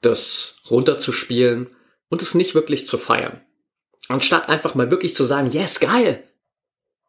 das 0.00 0.60
runterzuspielen 0.70 1.68
und 2.08 2.22
es 2.22 2.34
nicht 2.34 2.54
wirklich 2.54 2.86
zu 2.86 2.98
feiern. 2.98 3.40
Anstatt 4.08 4.48
einfach 4.48 4.74
mal 4.74 4.90
wirklich 4.90 5.14
zu 5.14 5.24
sagen, 5.24 5.50
yes, 5.50 5.80
geil, 5.80 6.22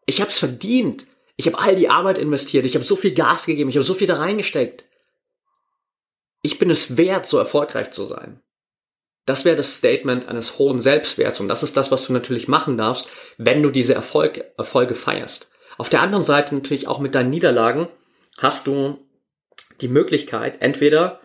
ich 0.06 0.22
hab's 0.22 0.38
verdient, 0.38 1.06
Ich 1.36 1.48
habe 1.48 1.58
all 1.58 1.76
die 1.76 1.90
Arbeit 1.90 2.18
investiert, 2.20 2.66
ich 2.66 2.76
habe 2.76 2.86
so 2.86 2.96
viel 2.96 3.14
Gas 3.14 3.46
gegeben, 3.46 3.70
ich 3.70 3.76
habe 3.76 3.84
so 3.84 3.96
viel 3.96 4.08
da 4.08 4.18
reingesteckt. 4.18 4.84
Ich 6.44 6.60
bin 6.60 6.70
es 6.70 6.98
wert, 6.98 7.26
so 7.26 7.38
erfolgreich 7.38 7.92
zu 7.92 8.06
sein. 8.06 8.40
Das 9.26 9.46
wäre 9.46 9.56
das 9.56 9.78
Statement 9.78 10.28
eines 10.28 10.60
hohen 10.60 10.80
Selbstwerts 10.80 11.40
und 11.40 11.48
das 11.48 11.64
ist 11.64 11.78
das, 11.78 11.90
was 11.90 12.06
du 12.06 12.14
natürlich 12.14 12.48
machen 12.48 12.78
darfst, 12.78 13.10
wenn 13.38 13.64
du 13.64 13.72
diese 13.72 13.94
Erfolg, 13.94 14.44
Erfolge 14.58 14.94
feierst. 14.94 15.50
Auf 15.78 15.90
der 15.90 16.02
anderen 16.02 16.24
Seite 16.24 16.56
natürlich 16.56 16.88
auch 16.88 17.00
mit 17.00 17.16
deinen 17.16 17.30
Niederlagen 17.30 17.88
hast 18.38 18.68
du 18.68 18.98
die 19.82 19.88
Möglichkeit, 19.88 20.62
entweder 20.62 21.20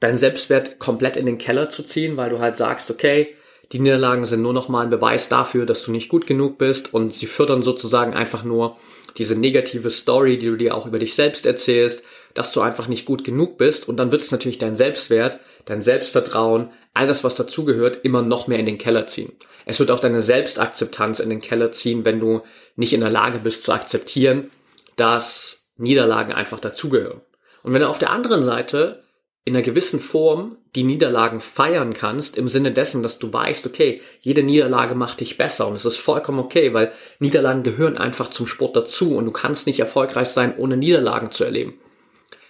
deinen 0.00 0.16
Selbstwert 0.16 0.78
komplett 0.78 1.16
in 1.16 1.26
den 1.26 1.38
Keller 1.38 1.68
zu 1.68 1.82
ziehen, 1.82 2.16
weil 2.16 2.30
du 2.30 2.38
halt 2.38 2.56
sagst, 2.56 2.90
okay, 2.90 3.34
die 3.72 3.80
Niederlagen 3.80 4.24
sind 4.26 4.42
nur 4.42 4.52
noch 4.52 4.68
mal 4.68 4.82
ein 4.82 4.90
Beweis 4.90 5.28
dafür, 5.28 5.66
dass 5.66 5.82
du 5.82 5.92
nicht 5.92 6.08
gut 6.08 6.26
genug 6.26 6.56
bist 6.56 6.94
und 6.94 7.12
sie 7.12 7.26
fördern 7.26 7.62
sozusagen 7.62 8.14
einfach 8.14 8.44
nur 8.44 8.76
diese 9.18 9.34
negative 9.34 9.90
Story, 9.90 10.38
die 10.38 10.46
du 10.46 10.56
dir 10.56 10.74
auch 10.74 10.86
über 10.86 10.98
dich 10.98 11.14
selbst 11.14 11.44
erzählst, 11.44 12.04
dass 12.34 12.52
du 12.52 12.60
einfach 12.60 12.88
nicht 12.88 13.04
gut 13.04 13.24
genug 13.24 13.58
bist 13.58 13.88
und 13.88 13.96
dann 13.96 14.12
wird 14.12 14.22
es 14.22 14.30
natürlich 14.30 14.58
dein 14.58 14.76
Selbstwert, 14.76 15.40
dein 15.64 15.82
Selbstvertrauen, 15.82 16.70
all 16.94 17.06
das, 17.06 17.24
was 17.24 17.36
dazugehört, 17.36 18.00
immer 18.04 18.22
noch 18.22 18.46
mehr 18.46 18.58
in 18.58 18.66
den 18.66 18.78
Keller 18.78 19.06
ziehen. 19.06 19.32
Es 19.66 19.80
wird 19.80 19.90
auch 19.90 20.00
deine 20.00 20.22
Selbstakzeptanz 20.22 21.20
in 21.20 21.30
den 21.30 21.40
Keller 21.40 21.72
ziehen, 21.72 22.04
wenn 22.04 22.20
du 22.20 22.42
nicht 22.76 22.92
in 22.92 23.00
der 23.00 23.10
Lage 23.10 23.38
bist 23.38 23.64
zu 23.64 23.72
akzeptieren, 23.72 24.50
dass 24.96 25.70
Niederlagen 25.76 26.32
einfach 26.32 26.60
dazugehören. 26.60 27.20
Und 27.62 27.72
wenn 27.72 27.82
du 27.82 27.88
auf 27.88 27.98
der 27.98 28.10
anderen 28.10 28.44
Seite 28.44 29.02
in 29.44 29.56
einer 29.56 29.64
gewissen 29.64 30.00
Form 30.00 30.58
die 30.74 30.84
Niederlagen 30.84 31.40
feiern 31.40 31.94
kannst, 31.94 32.36
im 32.36 32.48
Sinne 32.48 32.72
dessen, 32.72 33.02
dass 33.02 33.18
du 33.18 33.32
weißt, 33.32 33.66
okay, 33.66 34.02
jede 34.20 34.42
Niederlage 34.42 34.94
macht 34.94 35.20
dich 35.20 35.38
besser 35.38 35.66
und 35.66 35.74
es 35.74 35.84
ist 35.84 35.96
vollkommen 35.96 36.38
okay, 36.38 36.74
weil 36.74 36.92
Niederlagen 37.18 37.62
gehören 37.62 37.96
einfach 37.96 38.28
zum 38.28 38.46
Sport 38.46 38.76
dazu 38.76 39.16
und 39.16 39.24
du 39.24 39.32
kannst 39.32 39.66
nicht 39.66 39.80
erfolgreich 39.80 40.28
sein, 40.28 40.54
ohne 40.58 40.76
Niederlagen 40.76 41.30
zu 41.30 41.44
erleben. 41.44 41.80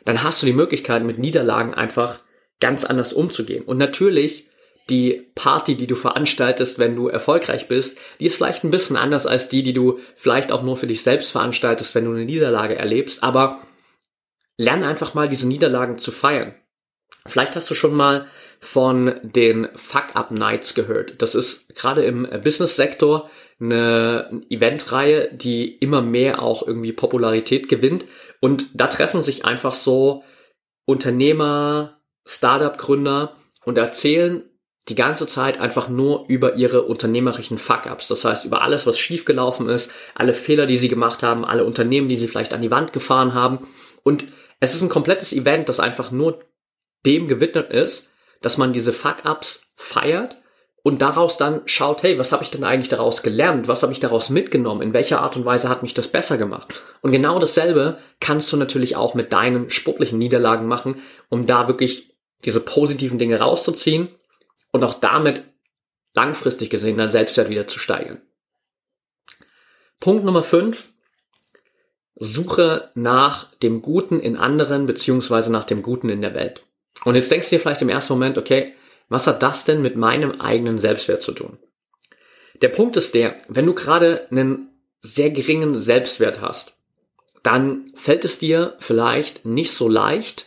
Dann 0.09 0.23
hast 0.23 0.41
du 0.41 0.47
die 0.47 0.55
Möglichkeit, 0.55 1.05
mit 1.05 1.19
Niederlagen 1.19 1.75
einfach 1.75 2.17
ganz 2.61 2.87
anders 2.87 3.13
umzugehen. 3.13 3.63
Und 3.63 3.77
natürlich, 3.77 4.49
die 4.89 5.31
Party, 5.35 5.75
die 5.75 5.87
du 5.87 5.97
veranstaltest, 5.97 6.79
wenn 6.79 6.97
du 6.97 7.09
erfolgreich 7.09 7.69
bist, 7.69 7.99
die 8.19 8.25
ist 8.25 8.37
vielleicht 8.37 8.65
ein 8.65 8.71
bisschen 8.71 8.97
anders 8.97 9.27
als 9.27 9.51
die, 9.51 9.63
die 9.63 9.75
du 9.75 9.99
vielleicht 10.17 10.51
auch 10.51 10.63
nur 10.63 10.79
für 10.79 10.87
dich 10.87 11.03
selbst 11.03 11.31
veranstaltest, 11.31 11.95
wenn 11.95 12.07
du 12.07 12.13
eine 12.13 12.25
Niederlage 12.25 12.75
erlebst, 12.75 13.23
aber 13.23 13.61
lern 14.57 14.83
einfach 14.83 15.13
mal 15.13 15.29
diese 15.29 15.47
Niederlagen 15.47 15.99
zu 15.99 16.11
feiern. 16.11 16.55
Vielleicht 17.27 17.55
hast 17.55 17.71
du 17.71 17.75
schon 17.75 17.95
mal 17.95 18.25
von 18.61 19.15
den 19.23 19.69
Fuck-Up-Nights 19.75 20.73
gehört. 20.75 21.21
Das 21.21 21.35
ist 21.35 21.77
gerade 21.77 22.03
im 22.03 22.27
Business-Sektor 22.43 23.29
eine 23.61 24.43
Eventreihe, 24.49 25.31
die 25.35 25.77
immer 25.77 26.01
mehr 26.01 26.43
auch 26.43 26.67
irgendwie 26.67 26.93
Popularität 26.93 27.69
gewinnt. 27.69 28.07
Und 28.41 28.69
da 28.75 28.87
treffen 28.87 29.23
sich 29.23 29.45
einfach 29.45 29.75
so 29.75 30.25
Unternehmer, 30.85 32.01
Startup-Gründer 32.25 33.37
und 33.65 33.79
erzählen 33.79 34.45
die 34.89 34.95
ganze 34.95 35.27
Zeit 35.27 35.61
einfach 35.61 35.89
nur 35.89 36.25
über 36.29 36.55
ihre 36.55 36.83
unternehmerischen 36.83 37.59
Fuck-Ups. 37.59 38.09
Das 38.09 38.25
heißt, 38.25 38.45
über 38.45 38.63
alles, 38.63 38.87
was 38.87 38.99
schiefgelaufen 38.99 39.69
ist, 39.69 39.91
alle 40.15 40.33
Fehler, 40.33 40.67
die 40.67 40.79
sie 40.79 40.89
gemacht 40.89 41.23
haben, 41.23 41.45
alle 41.45 41.65
Unternehmen, 41.65 42.09
die 42.09 42.17
sie 42.17 42.29
vielleicht 42.29 42.55
an 42.55 42.63
die 42.63 42.71
Wand 42.71 42.93
gefahren 42.93 43.35
haben. 43.35 43.69
Und 44.03 44.29
es 44.61 44.75
ist 44.75 44.83
ein 44.83 44.89
komplettes 44.89 45.33
Event, 45.33 45.69
das 45.69 45.81
einfach 45.81 46.11
nur 46.11 46.43
dem 47.05 47.29
gewidmet 47.29 47.71
ist, 47.71 48.11
dass 48.41 48.57
man 48.57 48.73
diese 48.73 48.93
Fuck-Ups 48.93 49.73
feiert 49.77 50.37
und 50.83 51.03
daraus 51.03 51.37
dann 51.37 51.63
schaut, 51.67 52.03
hey, 52.03 52.19
was 52.19 52.33
habe 52.33 52.45
ich 52.45 52.51
denn 52.51 52.65
eigentlich 52.65 52.89
daraus 52.89 53.23
gelernt? 53.23 53.69
Was 53.69 53.83
habe 53.83 53.93
ich 53.93 54.01
daraus 54.01 54.31
mitgenommen? 54.31 54.83
In 54.83 54.93
welcher 54.93 55.21
Art 55.21 55.37
und 55.37 55.45
Weise 55.45 55.69
hat 55.69 55.83
mich 55.83 55.95
das 55.95 56.09
besser 56.09 56.39
gemacht? 56.39 56.83
Und 57.03 57.13
genau 57.13 57.39
dasselbe 57.39 57.99
kannst 58.21 58.53
du 58.53 58.57
natürlich 58.57 58.97
auch 58.97 59.15
mit 59.15 59.33
deinen 59.33 59.71
sportlichen 59.71 60.19
Niederlagen 60.19 60.67
machen, 60.67 61.03
um 61.29 61.47
da 61.47 61.69
wirklich 61.69 62.17
diese 62.45 62.61
positiven 62.61 63.19
Dinge 63.19 63.41
rauszuziehen 63.41 64.09
und 64.71 64.85
auch 64.85 64.95
damit 64.95 65.43
langfristig 66.15 66.71
gesehen 66.71 66.99
dein 66.99 67.11
Selbstwert 67.11 67.49
wieder 67.49 67.67
zu 67.67 67.79
steigern. 67.79 68.21
Punkt 70.01 70.25
Nummer 70.25 70.43
5. 70.43 70.91
Suche 72.21 72.91
nach 72.95 73.53
dem 73.57 73.83
Guten 73.83 74.21
in 74.21 74.37
anderen 74.37 74.87
beziehungsweise 74.87 75.53
nach 75.53 75.65
dem 75.65 75.83
Guten 75.83 76.09
in 76.09 76.23
der 76.23 76.35
Welt. 76.35 76.65
Und 77.05 77.15
jetzt 77.15 77.31
denkst 77.31 77.51
du 77.51 77.57
dir 77.57 77.61
vielleicht 77.61 77.83
im 77.83 77.89
ersten 77.89 78.13
Moment, 78.13 78.39
okay, 78.39 78.75
was 79.09 79.27
hat 79.27 79.43
das 79.43 79.65
denn 79.65 79.83
mit 79.83 79.97
meinem 79.97 80.41
eigenen 80.41 80.79
Selbstwert 80.79 81.23
zu 81.23 81.33
tun? 81.33 81.59
Der 82.61 82.69
Punkt 82.69 82.97
ist 82.97 83.15
der, 83.15 83.37
wenn 83.49 83.67
du 83.67 83.75
gerade 83.75 84.27
einen 84.31 84.71
sehr 85.01 85.31
geringen 85.31 85.75
Selbstwert 85.75 86.41
hast, 86.41 86.77
dann 87.43 87.87
fällt 87.95 88.25
es 88.25 88.39
dir 88.39 88.75
vielleicht 88.79 89.45
nicht 89.45 89.73
so 89.73 89.89
leicht, 89.89 90.47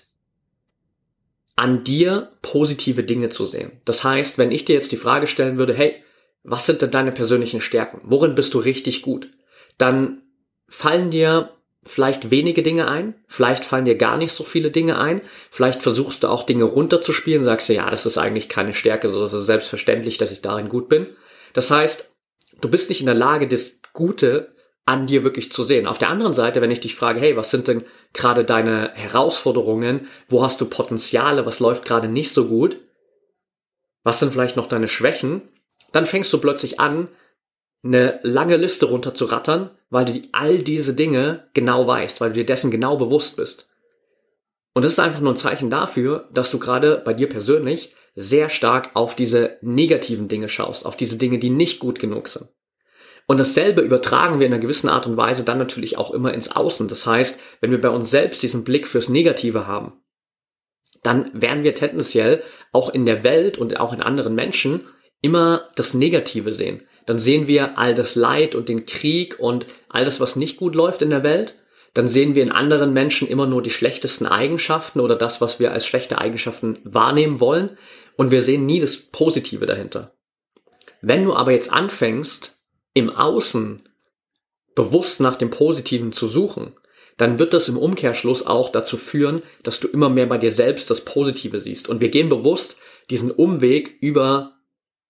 an 1.56 1.84
dir 1.84 2.32
positive 2.42 3.04
Dinge 3.04 3.30
zu 3.30 3.46
sehen. 3.46 3.72
Das 3.86 4.04
heißt, 4.04 4.38
wenn 4.38 4.52
ich 4.52 4.66
dir 4.66 4.74
jetzt 4.76 4.92
die 4.92 4.98
Frage 4.98 5.28
stellen 5.28 5.60
würde, 5.60 5.74
hey, 5.74 6.04
was 6.44 6.66
sind 6.66 6.82
denn 6.82 6.92
deine 6.92 7.12
persönlichen 7.12 7.62
Stärken? 7.62 8.02
Worin 8.04 8.36
bist 8.36 8.54
du 8.54 8.60
richtig 8.60 9.04
gut? 9.04 9.30
Dann 9.78 10.24
fallen 10.68 11.12
dir 11.12 11.52
vielleicht 11.84 12.30
wenige 12.30 12.62
Dinge 12.62 12.88
ein, 12.88 13.16
vielleicht 13.28 13.66
fallen 13.66 13.86
dir 13.86 13.96
gar 13.96 14.18
nicht 14.18 14.34
so 14.34 14.44
viele 14.44 14.72
Dinge 14.72 15.00
ein, 15.00 15.22
vielleicht 15.50 15.82
versuchst 15.82 16.24
du 16.24 16.28
auch 16.28 16.44
Dinge 16.44 16.66
runterzuspielen, 16.66 17.44
sagst 17.44 17.70
du, 17.70 17.74
ja, 17.74 17.90
das 17.90 18.06
ist 18.06 18.18
eigentlich 18.18 18.50
keine 18.50 18.74
Stärke, 18.74 19.10
so 19.10 19.22
das 19.22 19.34
ist 19.34 19.46
selbstverständlich, 19.46 20.18
dass 20.18 20.32
ich 20.32 20.42
darin 20.42 20.70
gut 20.70 20.90
bin. 20.90 21.08
Das 21.54 21.72
heißt, 21.72 22.14
du 22.62 22.70
bist 22.70 22.90
nicht 22.90 23.00
in 23.00 23.08
der 23.08 23.16
Lage, 23.16 23.48
das 23.48 23.82
Gute 23.94 24.54
an 24.86 25.08
dir 25.08 25.24
wirklich 25.24 25.52
zu 25.52 25.64
sehen. 25.64 25.88
Auf 25.88 25.98
der 25.98 26.10
anderen 26.10 26.34
Seite, 26.34 26.62
wenn 26.62 26.72
ich 26.72 26.80
dich 26.80 26.96
frage, 26.96 27.20
hey, 27.20 27.38
was 27.38 27.52
sind 27.52 27.68
denn 27.68 27.84
gerade 28.14 28.44
deine 28.44 28.92
Herausforderungen? 28.94 30.08
Wo 30.28 30.44
hast 30.44 30.60
du 30.62 30.66
Potenziale? 30.66 31.46
Was 31.46 31.60
läuft 31.60 31.86
gerade 31.86 32.08
nicht 32.08 32.34
so 32.34 32.48
gut? 32.48 32.78
Was 34.04 34.20
sind 34.20 34.32
vielleicht 34.32 34.58
noch 34.58 34.68
deine 34.68 34.88
Schwächen? 34.88 35.44
Dann 35.92 36.06
fängst 36.06 36.34
du 36.34 36.40
plötzlich 36.40 36.80
an, 36.80 37.10
eine 37.84 38.20
lange 38.24 38.58
Liste 38.58 38.88
runter 38.88 39.14
zu 39.14 39.26
rattern, 39.26 39.72
weil 39.92 40.06
du 40.06 40.22
all 40.32 40.58
diese 40.60 40.96
Dinge 40.96 41.48
genau 41.54 41.86
weißt, 41.86 42.20
weil 42.22 42.30
du 42.30 42.36
dir 42.36 42.46
dessen 42.46 42.72
genau 42.72 42.98
bewusst 42.98 43.38
bist. 43.38 43.70
Und 44.74 44.84
das 44.84 44.94
ist 44.94 45.00
einfach 45.00 45.20
nur 45.20 45.34
ein 45.34 45.38
Zeichen 45.38 45.70
dafür, 45.70 46.30
dass 46.34 46.50
du 46.50 46.58
gerade 46.58 47.02
bei 47.06 47.14
dir 47.14 47.30
persönlich 47.30 47.94
sehr 48.16 48.50
stark 48.50 48.92
auf 48.96 49.16
diese 49.16 49.58
negativen 49.62 50.30
Dinge 50.30 50.50
schaust, 50.50 50.86
auf 50.86 50.96
diese 50.96 51.18
Dinge, 51.18 51.40
die 51.40 51.50
nicht 51.50 51.80
gut 51.80 52.00
genug 52.00 52.30
sind. 52.30 52.48
Und 53.28 53.38
dasselbe 53.38 53.82
übertragen 53.82 54.40
wir 54.40 54.48
in 54.48 54.54
einer 54.54 54.62
gewissen 54.62 54.90
Art 54.90 55.08
und 55.08 55.18
Weise 55.18 55.44
dann 55.44 55.58
natürlich 55.58 55.98
auch 55.98 56.12
immer 56.12 56.34
ins 56.34 56.52
Außen. 56.52 56.88
Das 56.88 57.06
heißt, 57.06 57.40
wenn 57.60 57.72
wir 57.72 57.80
bei 57.80 57.90
uns 57.90 58.10
selbst 58.10 58.42
diesen 58.44 58.64
Blick 58.64 58.88
fürs 58.88 59.10
Negative 59.10 59.68
haben, 59.68 60.02
dann 61.04 61.30
werden 61.34 61.64
wir 61.64 61.76
tendenziell 61.76 62.44
auch 62.72 62.94
in 62.94 63.06
der 63.06 63.24
Welt 63.24 63.58
und 63.58 63.80
auch 63.80 63.94
in 63.94 64.02
anderen 64.02 64.36
Menschen 64.36 64.82
immer 65.22 65.70
das 65.76 65.94
Negative 65.94 66.52
sehen 66.52 66.84
dann 67.06 67.20
sehen 67.20 67.48
wir 67.48 67.78
all 67.78 67.96
das 67.96 68.16
Leid 68.16 68.56
und 68.56 68.70
den 68.70 68.86
Krieg 68.86 69.40
und 69.40 69.66
all 69.90 70.06
das, 70.06 70.20
was 70.20 70.36
nicht 70.36 70.58
gut 70.58 70.76
läuft 70.76 71.02
in 71.02 71.10
der 71.10 71.24
Welt. 71.24 71.56
Dann 71.94 72.08
sehen 72.08 72.36
wir 72.36 72.44
in 72.44 72.52
anderen 72.52 72.94
Menschen 72.94 73.28
immer 73.28 73.48
nur 73.48 73.62
die 73.62 73.70
schlechtesten 73.70 74.26
Eigenschaften 74.26 75.00
oder 75.00 75.16
das, 75.16 75.42
was 75.42 75.60
wir 75.60 75.72
als 75.72 75.86
schlechte 75.86 76.20
Eigenschaften 76.20 76.80
wahrnehmen 76.84 77.40
wollen. 77.40 77.72
Und 78.16 78.32
wir 78.32 78.42
sehen 78.42 78.66
nie 78.66 78.80
das 78.80 78.98
Positive 78.98 79.66
dahinter. 79.66 80.14
Wenn 81.02 81.26
du 81.26 81.34
aber 81.34 81.52
jetzt 81.52 81.74
anfängst, 81.74 82.62
im 82.94 83.10
Außen 83.10 83.88
bewusst 84.76 85.20
nach 85.20 85.36
dem 85.36 85.50
Positiven 85.50 86.12
zu 86.12 86.28
suchen, 86.28 86.74
dann 87.18 87.40
wird 87.40 87.54
das 87.54 87.68
im 87.68 87.78
Umkehrschluss 87.78 88.46
auch 88.48 88.72
dazu 88.72 88.98
führen, 88.98 89.42
dass 89.64 89.80
du 89.80 89.88
immer 89.88 90.10
mehr 90.10 90.28
bei 90.28 90.38
dir 90.38 90.52
selbst 90.52 90.90
das 90.90 91.02
Positive 91.02 91.60
siehst. 91.60 91.90
Und 91.90 92.00
wir 92.02 92.10
gehen 92.10 92.30
bewusst 92.30 92.78
diesen 93.10 93.32
Umweg 93.32 93.98
über 94.02 94.61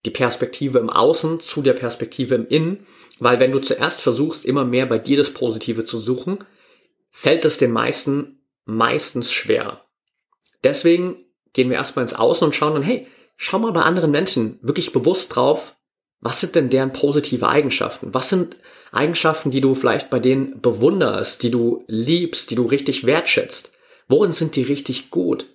die 0.06 0.12
Perspektive 0.12 0.80
im 0.80 0.90
Außen 0.90 1.40
zu 1.40 1.62
der 1.62 1.74
Perspektive 1.74 2.36
im 2.36 2.48
Innen, 2.48 2.86
weil 3.20 3.40
wenn 3.40 3.52
du 3.52 3.60
zuerst 3.60 4.02
versuchst, 4.02 4.46
immer 4.46 4.66
mehr 4.66 4.86
bei 4.86 4.98
dir 4.98 5.18
das 5.18 5.32
Positive 5.32 5.86
zu 5.86 6.00
suchen, 6.00 6.40
fällt 7.12 7.46
es 7.46 7.58
den 7.58 7.72
meisten 7.72 8.42
meistens 8.66 9.32
schwerer. 9.32 9.86
Deswegen 10.64 11.26
gehen 11.54 11.70
wir 11.70 11.78
erstmal 11.78 12.04
ins 12.04 12.14
Außen 12.14 12.46
und 12.46 12.56
schauen 12.56 12.74
dann, 12.74 12.84
hey, 12.84 13.08
schau 13.36 13.60
mal 13.60 13.74
bei 13.74 13.82
anderen 13.82 14.12
Menschen 14.12 14.60
wirklich 14.62 14.94
bewusst 14.94 15.36
drauf, 15.36 15.76
was 16.20 16.40
sind 16.40 16.54
denn 16.56 16.70
deren 16.70 16.94
positive 16.94 17.48
Eigenschaften? 17.48 18.14
Was 18.14 18.30
sind 18.30 18.58
Eigenschaften, 18.92 19.50
die 19.50 19.62
du 19.62 19.74
vielleicht 19.74 20.12
bei 20.12 20.20
denen 20.20 20.62
bewunderst, 20.62 21.42
die 21.42 21.50
du 21.50 21.84
liebst, 21.88 22.52
die 22.52 22.56
du 22.56 22.66
richtig 22.66 23.06
wertschätzt? 23.06 23.74
Worin 24.08 24.32
sind 24.32 24.56
die 24.56 24.64
richtig 24.64 25.10
gut? 25.10 25.46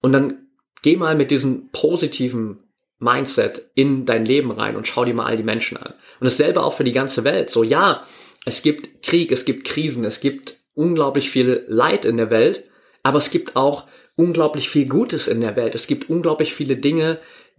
Und 0.00 0.12
dann 0.12 0.48
geh 0.82 0.96
mal 0.96 1.14
mit 1.14 1.30
diesen 1.30 1.70
positiven 1.72 2.65
Mindset 2.98 3.70
in 3.74 4.06
dein 4.06 4.24
Leben 4.24 4.50
rein 4.50 4.76
und 4.76 4.86
schau 4.86 5.04
dir 5.04 5.14
mal 5.14 5.26
all 5.26 5.36
die 5.36 5.42
Menschen 5.42 5.76
an. 5.76 5.92
Und 6.20 6.24
dasselbe 6.24 6.62
auch 6.62 6.72
für 6.72 6.84
die 6.84 6.92
ganze 6.92 7.24
Welt. 7.24 7.50
So, 7.50 7.62
ja, 7.62 8.04
es 8.44 8.62
gibt 8.62 9.02
Krieg, 9.02 9.32
es 9.32 9.44
gibt 9.44 9.66
Krisen, 9.66 10.04
es 10.04 10.20
gibt 10.20 10.60
unglaublich 10.74 11.30
viel 11.30 11.64
Leid 11.68 12.04
in 12.04 12.16
der 12.16 12.30
Welt, 12.30 12.64
aber 13.02 13.18
es 13.18 13.30
gibt 13.30 13.56
auch 13.56 13.86
unglaublich 14.16 14.70
viel 14.70 14.88
Gutes 14.88 15.28
in 15.28 15.40
der 15.40 15.56
Welt. 15.56 15.74
Es 15.74 15.86
gibt 15.86 16.08
unglaublich 16.08 16.54
viele 16.54 16.76
Dinge, 16.76 17.18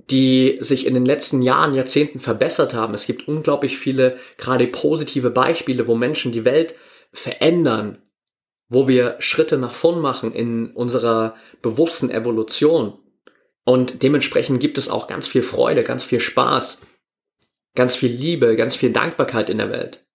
die 0.10 0.58
sich 0.62 0.86
in 0.86 0.93
den 0.93 1.06
letzten 1.06 1.41
Jahren, 1.41 1.73
Jahrzehnten 1.73 2.19
verbessert 2.19 2.73
haben. 2.73 2.93
Es 2.93 3.06
gibt 3.06 3.28
unglaublich 3.28 3.78
viele 3.78 4.17
gerade 4.38 4.67
positive 4.67 5.30
Beispiele, 5.30 5.88
wo 5.88 5.95
Menschen 5.95 6.32
die 6.32 6.45
Welt 6.45 6.76
verändern, 7.12 8.00
wo 8.69 8.88
wir 8.88 9.15
Schritte 9.19 9.58
nach 9.58 9.73
vorn 9.73 10.02
machen 10.02 10.34
in 10.34 10.71
unserer 10.71 11.36
bewussten 11.62 12.12
Evolution. 12.12 13.00
Und 13.67 14.01
dementsprechend 14.01 14.62
gibt 14.62 14.77
es 14.77 14.88
auch 14.88 15.08
ganz 15.08 15.27
viel 15.27 15.41
Freude, 15.41 15.84
ganz 15.84 16.01
viel 16.01 16.21
Spaß, 16.21 16.80
ganz 17.75 17.97
viel 17.97 18.10
Liebe, 18.10 18.56
ganz 18.56 18.77
viel 18.77 18.93
Dankbarkeit 18.93 19.49
in 19.49 19.58
der 19.58 19.69
Welt. 19.69 20.06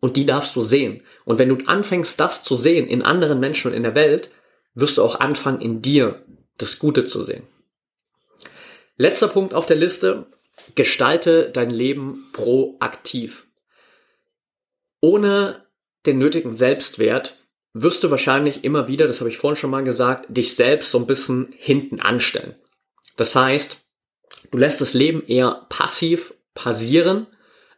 Und 0.00 0.16
die 0.16 0.26
darfst 0.26 0.56
du 0.56 0.62
sehen. 0.62 1.04
Und 1.24 1.38
wenn 1.38 1.50
du 1.50 1.64
anfängst, 1.66 2.18
das 2.18 2.42
zu 2.42 2.56
sehen 2.56 2.88
in 2.88 3.02
anderen 3.02 3.38
Menschen 3.38 3.70
und 3.70 3.76
in 3.76 3.84
der 3.84 3.94
Welt, 3.94 4.32
wirst 4.74 4.98
du 4.98 5.04
auch 5.04 5.20
anfangen, 5.20 5.60
in 5.60 5.82
dir 5.82 6.24
das 6.56 6.80
Gute 6.80 7.04
zu 7.04 7.22
sehen. 7.22 7.46
Letzter 8.96 9.28
Punkt 9.28 9.54
auf 9.54 9.66
der 9.66 9.76
Liste. 9.76 10.26
Gestalte 10.74 11.50
dein 11.52 11.70
Leben 11.70 12.28
proaktiv. 12.32 13.46
Ohne 15.00 15.64
den 16.06 16.18
nötigen 16.18 16.56
Selbstwert 16.56 17.36
wirst 17.74 18.02
du 18.02 18.10
wahrscheinlich 18.10 18.64
immer 18.64 18.88
wieder, 18.88 19.06
das 19.06 19.20
habe 19.20 19.30
ich 19.30 19.38
vorhin 19.38 19.56
schon 19.56 19.70
mal 19.70 19.84
gesagt, 19.84 20.26
dich 20.28 20.54
selbst 20.54 20.90
so 20.90 20.98
ein 20.98 21.06
bisschen 21.06 21.54
hinten 21.56 22.00
anstellen. 22.00 22.54
Das 23.16 23.34
heißt, 23.34 23.78
du 24.50 24.58
lässt 24.58 24.80
das 24.80 24.94
Leben 24.94 25.24
eher 25.26 25.66
passiv 25.68 26.34
passieren, 26.54 27.26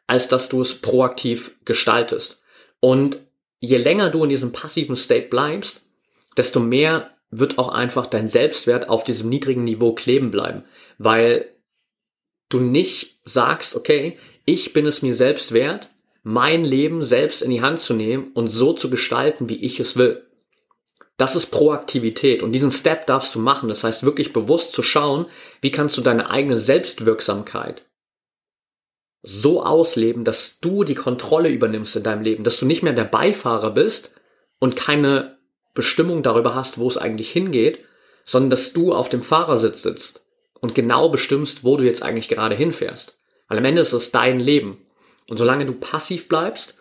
als 0.07 0.29
dass 0.29 0.49
du 0.49 0.61
es 0.61 0.81
proaktiv 0.81 1.57
gestaltest. 1.65 2.43
Und 2.81 3.19
je 3.61 3.77
länger 3.77 4.11
du 4.11 4.25
in 4.25 4.31
diesem 4.31 4.53
passiven 4.53 4.97
State 4.97 5.29
bleibst, 5.29 5.83
desto 6.37 6.61
mehr 6.61 7.11
wird 7.31 7.59
auch 7.59 7.69
einfach 7.69 8.07
dein 8.07 8.29
Selbstwert 8.29 8.89
auf 8.89 9.05
diesem 9.05 9.29
niedrigen 9.29 9.65
Niveau 9.65 9.93
kleben 9.93 10.31
bleiben, 10.31 10.65
weil 10.99 11.49
du 12.49 12.59
nicht 12.59 13.21
sagst, 13.25 13.77
okay, 13.77 14.19
ich 14.45 14.73
bin 14.73 14.87
es 14.87 15.03
mir 15.03 15.15
selbst 15.15 15.53
wert, 15.53 15.91
mein 16.23 16.65
Leben 16.65 17.03
selbst 17.03 17.43
in 17.43 17.51
die 17.51 17.63
Hand 17.63 17.81
zu 17.81 17.95
nehmen 17.95 18.33
und 18.35 18.49
so 18.49 18.73
zu 18.73 18.91
gestalten, 18.91 19.49
wie 19.49 19.57
ich 19.57 19.81
es 19.81 19.97
will. 19.97 20.27
Das 21.17 21.37
ist 21.37 21.51
Proaktivität 21.51 22.43
und 22.43 22.53
diesen 22.53 22.73
Step 22.73 23.07
darfst 23.07 23.35
du 23.35 23.41
machen. 23.41 23.69
Das 23.69 23.85
heißt 23.85 24.05
wirklich 24.05 24.33
bewusst 24.33 24.73
zu 24.73 24.83
schauen, 24.83 25.27
wie 25.61 25.71
kannst 25.71 25.97
du 25.97 26.01
deine 26.01 26.31
eigene 26.31 26.59
Selbstwirksamkeit 26.59 27.87
so 29.23 29.63
ausleben, 29.63 30.25
dass 30.25 30.61
du 30.61 30.85
die 30.85 30.95
Kontrolle 30.95 31.51
übernimmst 31.51 31.95
in 31.97 32.03
deinem 32.03 32.23
Leben, 32.23 32.45
dass 32.45 32.59
du 32.59 32.67
nicht 32.67 32.83
mehr 32.83 32.95
der 32.95 33.05
Beifahrer 33.05 33.71
bist 33.71 34.13
und 34.59 34.77
keine 34.77 35.39
Bestimmung 35.75 36.23
darüber 36.23 36.55
hast, 36.55 36.79
wo 36.79 36.89
es 36.89 36.97
eigentlich 36.97 37.31
hingeht, 37.31 37.81
sondern 38.25 38.51
dass 38.51 38.73
du 38.73 38.95
auf 38.95 39.09
dem 39.09 39.23
Fahrersitz 39.23 39.83
sitzt 39.83 40.25
und 40.61 40.75
genau 40.75 41.09
bestimmst, 41.09 41.65
wo 41.65 41.77
du 41.77 41.85
jetzt 41.85 42.03
eigentlich 42.03 42.29
gerade 42.29 42.55
hinfährst. 42.55 43.19
Weil 43.49 43.59
am 43.59 43.65
Ende 43.65 43.83
ist 43.83 43.93
es 43.93 44.11
dein 44.11 44.41
Leben. 44.41 44.79
Und 45.31 45.37
solange 45.37 45.65
du 45.65 45.73
passiv 45.73 46.29
bleibst, 46.29 46.77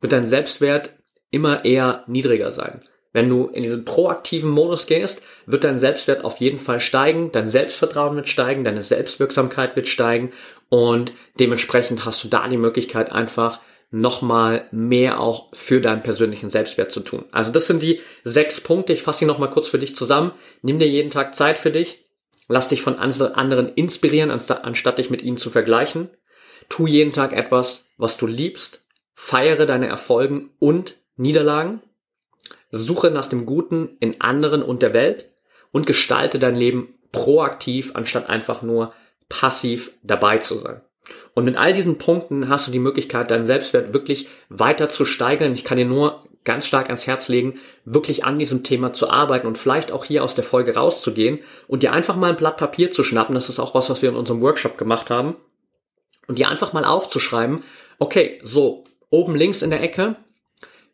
wird 0.00 0.12
dein 0.12 0.26
Selbstwert 0.26 0.98
immer 1.30 1.64
eher 1.64 2.02
niedriger 2.08 2.50
sein. 2.50 2.82
Wenn 3.12 3.28
du 3.28 3.46
in 3.46 3.62
diesen 3.62 3.84
proaktiven 3.84 4.50
Modus 4.50 4.86
gehst, 4.86 5.22
wird 5.46 5.62
dein 5.62 5.78
Selbstwert 5.78 6.24
auf 6.24 6.38
jeden 6.38 6.58
Fall 6.58 6.80
steigen, 6.80 7.30
dein 7.30 7.48
Selbstvertrauen 7.48 8.16
wird 8.16 8.28
steigen, 8.28 8.64
deine 8.64 8.82
Selbstwirksamkeit 8.82 9.76
wird 9.76 9.86
steigen 9.86 10.32
und 10.68 11.12
dementsprechend 11.38 12.04
hast 12.04 12.24
du 12.24 12.28
da 12.28 12.48
die 12.48 12.56
Möglichkeit 12.56 13.12
einfach 13.12 13.60
nochmal 13.92 14.66
mehr 14.72 15.20
auch 15.20 15.48
für 15.52 15.80
deinen 15.80 16.02
persönlichen 16.02 16.50
Selbstwert 16.50 16.90
zu 16.90 17.00
tun. 17.00 17.24
Also 17.30 17.52
das 17.52 17.68
sind 17.68 17.84
die 17.84 18.00
sechs 18.24 18.60
Punkte. 18.60 18.92
Ich 18.92 19.02
fasse 19.02 19.20
sie 19.20 19.26
nochmal 19.26 19.50
kurz 19.50 19.68
für 19.68 19.78
dich 19.78 19.94
zusammen. 19.94 20.32
Nimm 20.62 20.80
dir 20.80 20.88
jeden 20.88 21.10
Tag 21.10 21.36
Zeit 21.36 21.58
für 21.58 21.70
dich. 21.70 22.04
Lass 22.48 22.68
dich 22.68 22.82
von 22.82 22.98
anderen 22.98 23.68
inspirieren, 23.74 24.30
anstatt 24.30 24.98
dich 24.98 25.10
mit 25.10 25.22
ihnen 25.22 25.36
zu 25.36 25.50
vergleichen. 25.50 26.10
Tu 26.70 26.86
jeden 26.86 27.12
Tag 27.12 27.34
etwas, 27.34 27.90
was 27.98 28.16
du 28.16 28.26
liebst. 28.26 28.86
Feiere 29.14 29.66
deine 29.66 29.88
Erfolgen 29.88 30.50
und 30.58 30.96
Niederlagen. 31.16 31.82
Suche 32.70 33.10
nach 33.10 33.26
dem 33.26 33.44
Guten 33.44 33.96
in 34.00 34.20
anderen 34.20 34.62
und 34.62 34.80
der 34.80 34.94
Welt 34.94 35.30
und 35.72 35.86
gestalte 35.86 36.38
dein 36.38 36.56
Leben 36.56 36.94
proaktiv, 37.12 37.90
anstatt 37.94 38.30
einfach 38.30 38.62
nur 38.62 38.94
passiv 39.28 39.92
dabei 40.02 40.38
zu 40.38 40.54
sein. 40.54 40.80
Und 41.34 41.44
mit 41.44 41.56
all 41.56 41.74
diesen 41.74 41.98
Punkten 41.98 42.48
hast 42.48 42.68
du 42.68 42.70
die 42.70 42.78
Möglichkeit, 42.78 43.30
deinen 43.30 43.46
Selbstwert 43.46 43.92
wirklich 43.92 44.28
weiter 44.48 44.88
zu 44.88 45.04
steigern. 45.04 45.52
Ich 45.52 45.64
kann 45.64 45.76
dir 45.76 45.84
nur 45.84 46.24
ganz 46.44 46.66
stark 46.66 46.86
ans 46.86 47.06
Herz 47.06 47.28
legen, 47.28 47.58
wirklich 47.84 48.24
an 48.24 48.38
diesem 48.38 48.62
Thema 48.62 48.92
zu 48.92 49.10
arbeiten 49.10 49.46
und 49.48 49.58
vielleicht 49.58 49.90
auch 49.90 50.04
hier 50.04 50.22
aus 50.22 50.36
der 50.36 50.44
Folge 50.44 50.74
rauszugehen 50.74 51.40
und 51.66 51.82
dir 51.82 51.92
einfach 51.92 52.16
mal 52.16 52.30
ein 52.30 52.36
Blatt 52.36 52.56
Papier 52.56 52.92
zu 52.92 53.02
schnappen. 53.02 53.34
Das 53.34 53.48
ist 53.48 53.58
auch 53.58 53.74
was, 53.74 53.90
was 53.90 54.02
wir 54.02 54.08
in 54.08 54.16
unserem 54.16 54.40
Workshop 54.40 54.78
gemacht 54.78 55.10
haben 55.10 55.36
und 56.30 56.38
dir 56.38 56.48
einfach 56.48 56.72
mal 56.72 56.84
aufzuschreiben, 56.84 57.64
okay, 57.98 58.40
so, 58.44 58.84
oben 59.10 59.34
links 59.34 59.62
in 59.62 59.70
der 59.70 59.82
Ecke, 59.82 60.14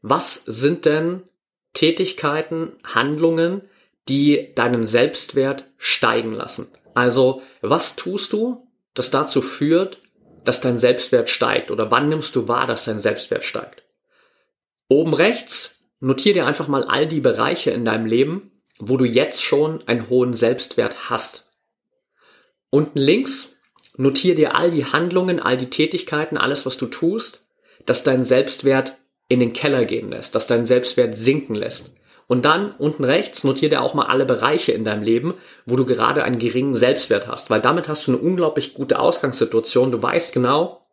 was 0.01 0.35
sind 0.47 0.87
denn 0.87 1.25
Tätigkeiten, 1.75 2.73
Handlungen, 2.83 3.61
die 4.09 4.55
deinen 4.55 4.85
Selbstwert 4.85 5.67
steigen 5.77 6.33
lassen? 6.33 6.69
Also, 6.95 7.43
was 7.61 7.97
tust 7.97 8.33
du, 8.33 8.67
das 8.95 9.11
dazu 9.11 9.43
führt, 9.43 9.99
dass 10.45 10.63
dein 10.63 10.79
Selbstwert 10.79 11.29
steigt? 11.29 11.71
Oder 11.71 11.91
wann 11.91 12.09
nimmst 12.09 12.35
du 12.35 12.49
wahr, 12.49 12.67
dass 12.67 12.87
dein 12.87 12.99
Selbstwert 12.99 13.45
steigt? 13.45 13.83
Oben 14.89 15.13
rechts, 15.13 15.85
notier 16.01 16.33
dir 16.33 16.47
einfach 16.47 16.67
mal 16.67 16.85
all 16.85 17.07
die 17.07 17.21
Bereiche 17.21 17.73
in 17.73 17.85
deinem 17.85 18.07
Leben, 18.07 18.53
wo 18.79 18.97
du 18.97 19.05
jetzt 19.05 19.43
schon 19.43 19.87
einen 19.87 20.09
hohen 20.09 20.33
Selbstwert 20.33 21.11
hast. 21.11 21.51
Unten 22.71 23.01
links, 23.01 23.56
Notier 23.97 24.35
dir 24.35 24.55
all 24.55 24.71
die 24.71 24.85
Handlungen, 24.85 25.41
all 25.41 25.57
die 25.57 25.71
Tätigkeiten, 25.71 26.37
alles, 26.37 26.67
was 26.67 26.77
du 26.77 26.87
tust, 26.87 27.47
dass 27.87 28.03
dein 28.03 28.25
Selbstwert 28.25 28.99
in 29.29 29.41
den 29.41 29.53
Keller 29.53 29.85
gehen 29.85 30.11
lässt, 30.11 30.35
dass 30.35 30.47
dein 30.47 30.67
Selbstwert 30.67 31.17
sinken 31.17 31.55
lässt. 31.55 31.93
Und 32.29 32.45
dann 32.45 32.73
unten 32.73 33.05
rechts 33.05 33.45
notier 33.45 33.69
dir 33.69 33.83
auch 33.83 33.95
mal 33.95 34.07
alle 34.07 34.27
Bereiche 34.27 34.73
in 34.73 34.85
deinem 34.85 35.03
Leben, 35.03 35.35
wo 35.65 35.77
du 35.77 35.87
gerade 35.87 36.25
einen 36.25 36.41
geringen 36.41 36.75
Selbstwert 36.75 37.29
hast, 37.29 37.51
weil 37.51 37.61
damit 37.61 37.89
hast 37.89 38.07
du 38.07 38.13
eine 38.13 38.21
unglaublich 38.21 38.75
gute 38.75 38.99
Ausgangssituation. 38.99 39.93
Du 39.93 40.03
weißt 40.03 40.33
genau, 40.33 40.87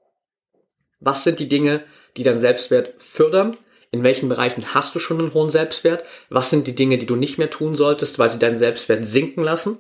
was 1.00 1.24
sind 1.24 1.40
die 1.40 1.50
Dinge, 1.50 1.84
die 2.16 2.24
deinen 2.24 2.40
Selbstwert 2.40 2.94
fördern, 3.00 3.58
in 3.92 4.04
welchen 4.04 4.30
Bereichen 4.30 4.74
hast 4.74 4.96
du 4.96 5.00
schon 5.00 5.20
einen 5.20 5.34
hohen 5.34 5.50
Selbstwert, 5.50 6.04
was 6.30 6.50
sind 6.50 6.68
die 6.68 6.76
Dinge, 6.76 7.00
die 7.00 7.06
du 7.06 7.16
nicht 7.16 7.38
mehr 7.38 7.50
tun 7.50 7.74
solltest, 7.74 8.20
weil 8.20 8.30
sie 8.30 8.40
deinen 8.40 8.58
Selbstwert 8.58 9.06
sinken 9.06 9.44
lassen 9.44 9.80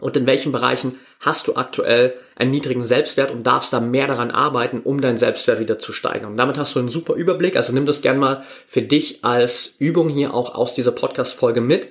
und 0.00 0.16
in 0.16 0.26
welchen 0.26 0.52
Bereichen 0.52 0.98
hast 1.20 1.46
du 1.46 1.56
aktuell 1.56 2.14
einen 2.34 2.50
niedrigen 2.50 2.84
Selbstwert 2.84 3.30
und 3.30 3.46
darfst 3.46 3.72
da 3.72 3.80
mehr 3.80 4.06
daran 4.06 4.30
arbeiten, 4.30 4.80
um 4.80 5.00
deinen 5.00 5.18
Selbstwert 5.18 5.60
wieder 5.60 5.78
zu 5.78 5.92
steigern. 5.92 6.32
Und 6.32 6.36
damit 6.36 6.58
hast 6.58 6.74
du 6.74 6.78
einen 6.78 6.88
super 6.88 7.14
Überblick. 7.14 7.56
Also 7.56 7.72
nimm 7.72 7.86
das 7.86 8.02
gern 8.02 8.18
mal 8.18 8.44
für 8.66 8.82
dich 8.82 9.24
als 9.24 9.76
Übung 9.78 10.08
hier 10.08 10.34
auch 10.34 10.54
aus 10.54 10.74
dieser 10.74 10.92
Podcast-Folge 10.92 11.60
mit. 11.60 11.88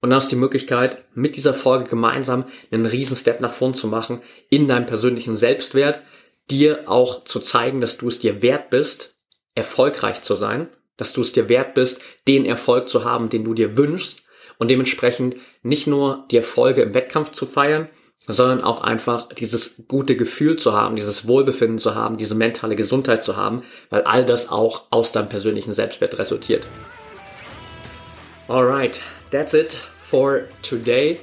Und 0.00 0.10
dann 0.10 0.16
hast 0.16 0.32
du 0.32 0.36
die 0.36 0.40
Möglichkeit, 0.40 1.04
mit 1.14 1.36
dieser 1.36 1.52
Folge 1.52 1.84
gemeinsam 1.84 2.44
einen 2.70 2.86
riesen 2.86 3.16
Step 3.16 3.40
nach 3.40 3.52
vorn 3.52 3.74
zu 3.74 3.86
machen 3.86 4.20
in 4.48 4.66
deinem 4.66 4.86
persönlichen 4.86 5.36
Selbstwert, 5.36 6.00
dir 6.50 6.84
auch 6.86 7.24
zu 7.24 7.38
zeigen, 7.38 7.82
dass 7.82 7.98
du 7.98 8.08
es 8.08 8.18
dir 8.18 8.40
wert 8.40 8.70
bist, 8.70 9.14
erfolgreich 9.54 10.22
zu 10.22 10.34
sein, 10.34 10.68
dass 10.96 11.12
du 11.12 11.20
es 11.20 11.32
dir 11.32 11.50
wert 11.50 11.74
bist, 11.74 12.00
den 12.26 12.46
Erfolg 12.46 12.88
zu 12.88 13.04
haben, 13.04 13.28
den 13.28 13.44
du 13.44 13.52
dir 13.52 13.76
wünschst 13.76 14.22
und 14.60 14.68
dementsprechend 14.68 15.36
nicht 15.62 15.88
nur 15.88 16.26
die 16.30 16.36
Erfolge 16.36 16.82
im 16.82 16.94
Wettkampf 16.94 17.32
zu 17.32 17.46
feiern, 17.46 17.88
sondern 18.26 18.62
auch 18.62 18.82
einfach 18.82 19.32
dieses 19.32 19.84
gute 19.88 20.14
Gefühl 20.14 20.56
zu 20.56 20.74
haben, 20.74 20.94
dieses 20.94 21.26
Wohlbefinden 21.26 21.78
zu 21.78 21.94
haben, 21.94 22.18
diese 22.18 22.34
mentale 22.34 22.76
Gesundheit 22.76 23.22
zu 23.22 23.36
haben, 23.36 23.62
weil 23.88 24.02
all 24.02 24.24
das 24.24 24.50
auch 24.50 24.82
aus 24.90 25.12
deinem 25.12 25.28
persönlichen 25.28 25.72
Selbstwert 25.72 26.18
resultiert. 26.18 26.62
Alright, 28.48 29.00
that's 29.30 29.54
it 29.54 29.76
for 30.02 30.42
today. 30.62 31.18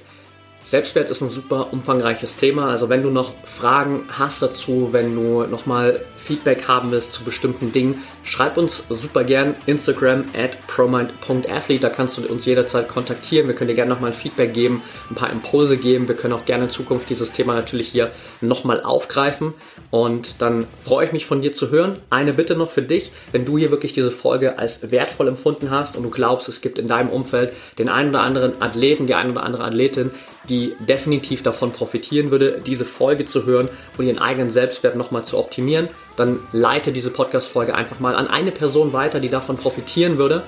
Selbstwert 0.66 1.10
ist 1.10 1.22
ein 1.22 1.30
super 1.30 1.68
umfangreiches 1.72 2.36
Thema. 2.38 2.70
Also 2.70 2.90
wenn 2.90 3.04
du 3.04 3.12
noch 3.12 3.32
Fragen 3.46 4.06
hast 4.10 4.42
dazu, 4.42 4.90
wenn 4.92 5.16
du 5.16 5.44
nochmal 5.44 6.02
Feedback 6.28 6.68
haben 6.68 6.92
willst 6.92 7.14
zu 7.14 7.24
bestimmten 7.24 7.72
Dingen, 7.72 8.04
schreib 8.24 8.58
uns 8.58 8.84
super 8.90 9.24
gern 9.24 9.56
Instagram 9.66 10.26
at 10.38 10.68
promind.athlete. 10.68 11.82
Da 11.82 11.90
kannst 11.90 12.18
du 12.18 12.28
uns 12.28 12.46
jederzeit 12.46 12.90
kontaktieren. 12.90 13.48
Wir 13.48 13.56
können 13.56 13.70
dir 13.70 13.76
gerne 13.76 13.94
nochmal 13.94 14.12
ein 14.12 14.18
Feedback 14.18 14.54
geben, 14.54 14.82
ein 15.10 15.16
paar 15.16 15.32
Impulse 15.32 15.78
geben. 15.78 16.08
Wir 16.08 16.16
können 16.16 16.34
auch 16.34 16.46
gerne 16.46 16.66
in 16.66 16.70
Zukunft 16.70 17.10
dieses 17.10 17.32
Thema 17.32 17.56
natürlich 17.56 17.88
hier 17.88 18.12
nochmal 18.42 18.84
aufgreifen. 18.84 19.54
Und 19.90 20.42
dann 20.42 20.68
freue 20.76 21.06
ich 21.06 21.14
mich 21.14 21.26
von 21.26 21.42
dir 21.42 21.54
zu 21.54 21.72
hören. 21.72 21.98
Eine 22.10 22.34
Bitte 22.34 22.56
noch 22.56 22.72
für 22.72 22.82
dich, 22.82 23.12
wenn 23.32 23.46
du 23.46 23.58
hier 23.58 23.72
wirklich 23.72 23.94
diese 23.94 24.12
Folge 24.12 24.60
als 24.60 24.92
wertvoll 24.92 25.30
empfunden 25.30 25.72
hast 25.72 25.96
und 25.96 26.04
du 26.04 26.10
glaubst, 26.10 26.50
es 26.50 26.60
gibt 26.62 26.78
in 26.78 26.88
deinem 26.88 27.10
Umfeld 27.10 27.54
den 27.78 27.88
einen 27.88 28.10
oder 28.10 28.22
anderen 28.22 28.62
Athleten, 28.62 29.08
die 29.08 29.16
eine 29.16 29.32
oder 29.32 29.44
andere 29.44 29.64
Athletin, 29.64 30.12
die 30.50 30.76
definitiv 30.80 31.44
davon 31.44 31.72
profitieren 31.72 32.32
würde, 32.32 32.62
diese 32.66 32.86
Folge 32.86 33.26
zu 33.26 33.46
hören 33.46 33.70
und 33.98 34.06
ihren 34.06 34.20
eigenen 34.20 34.50
Selbstwert 34.50 34.96
nochmal 34.96 35.26
zu 35.26 35.38
optimieren, 35.38 35.90
dann 36.18 36.40
leite 36.52 36.92
diese 36.92 37.12
Podcast-Folge 37.12 37.74
einfach 37.74 38.00
mal 38.00 38.16
an 38.16 38.28
eine 38.28 38.52
Person 38.52 38.92
weiter, 38.92 39.20
die 39.22 39.30
davon 39.30 39.56
profitieren 39.56 40.18
würde. 40.18 40.44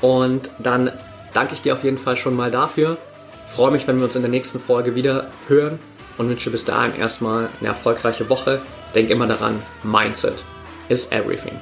Und 0.00 0.50
dann 0.58 0.90
danke 1.32 1.54
ich 1.54 1.62
dir 1.62 1.72
auf 1.72 1.84
jeden 1.84 1.98
Fall 1.98 2.16
schon 2.16 2.36
mal 2.36 2.50
dafür. 2.50 2.98
freue 3.46 3.70
mich, 3.70 3.86
wenn 3.86 3.98
wir 3.98 4.04
uns 4.04 4.16
in 4.16 4.22
der 4.22 4.30
nächsten 4.30 4.58
Folge 4.58 4.94
wieder 4.94 5.28
hören 5.48 5.78
und 6.18 6.28
wünsche 6.28 6.50
bis 6.50 6.64
dahin 6.64 6.94
erstmal 6.96 7.48
eine 7.60 7.68
erfolgreiche 7.68 8.28
Woche. 8.28 8.60
Denk 8.94 9.10
immer 9.10 9.26
daran, 9.26 9.62
Mindset 9.82 10.42
is 10.88 11.10
everything. 11.10 11.58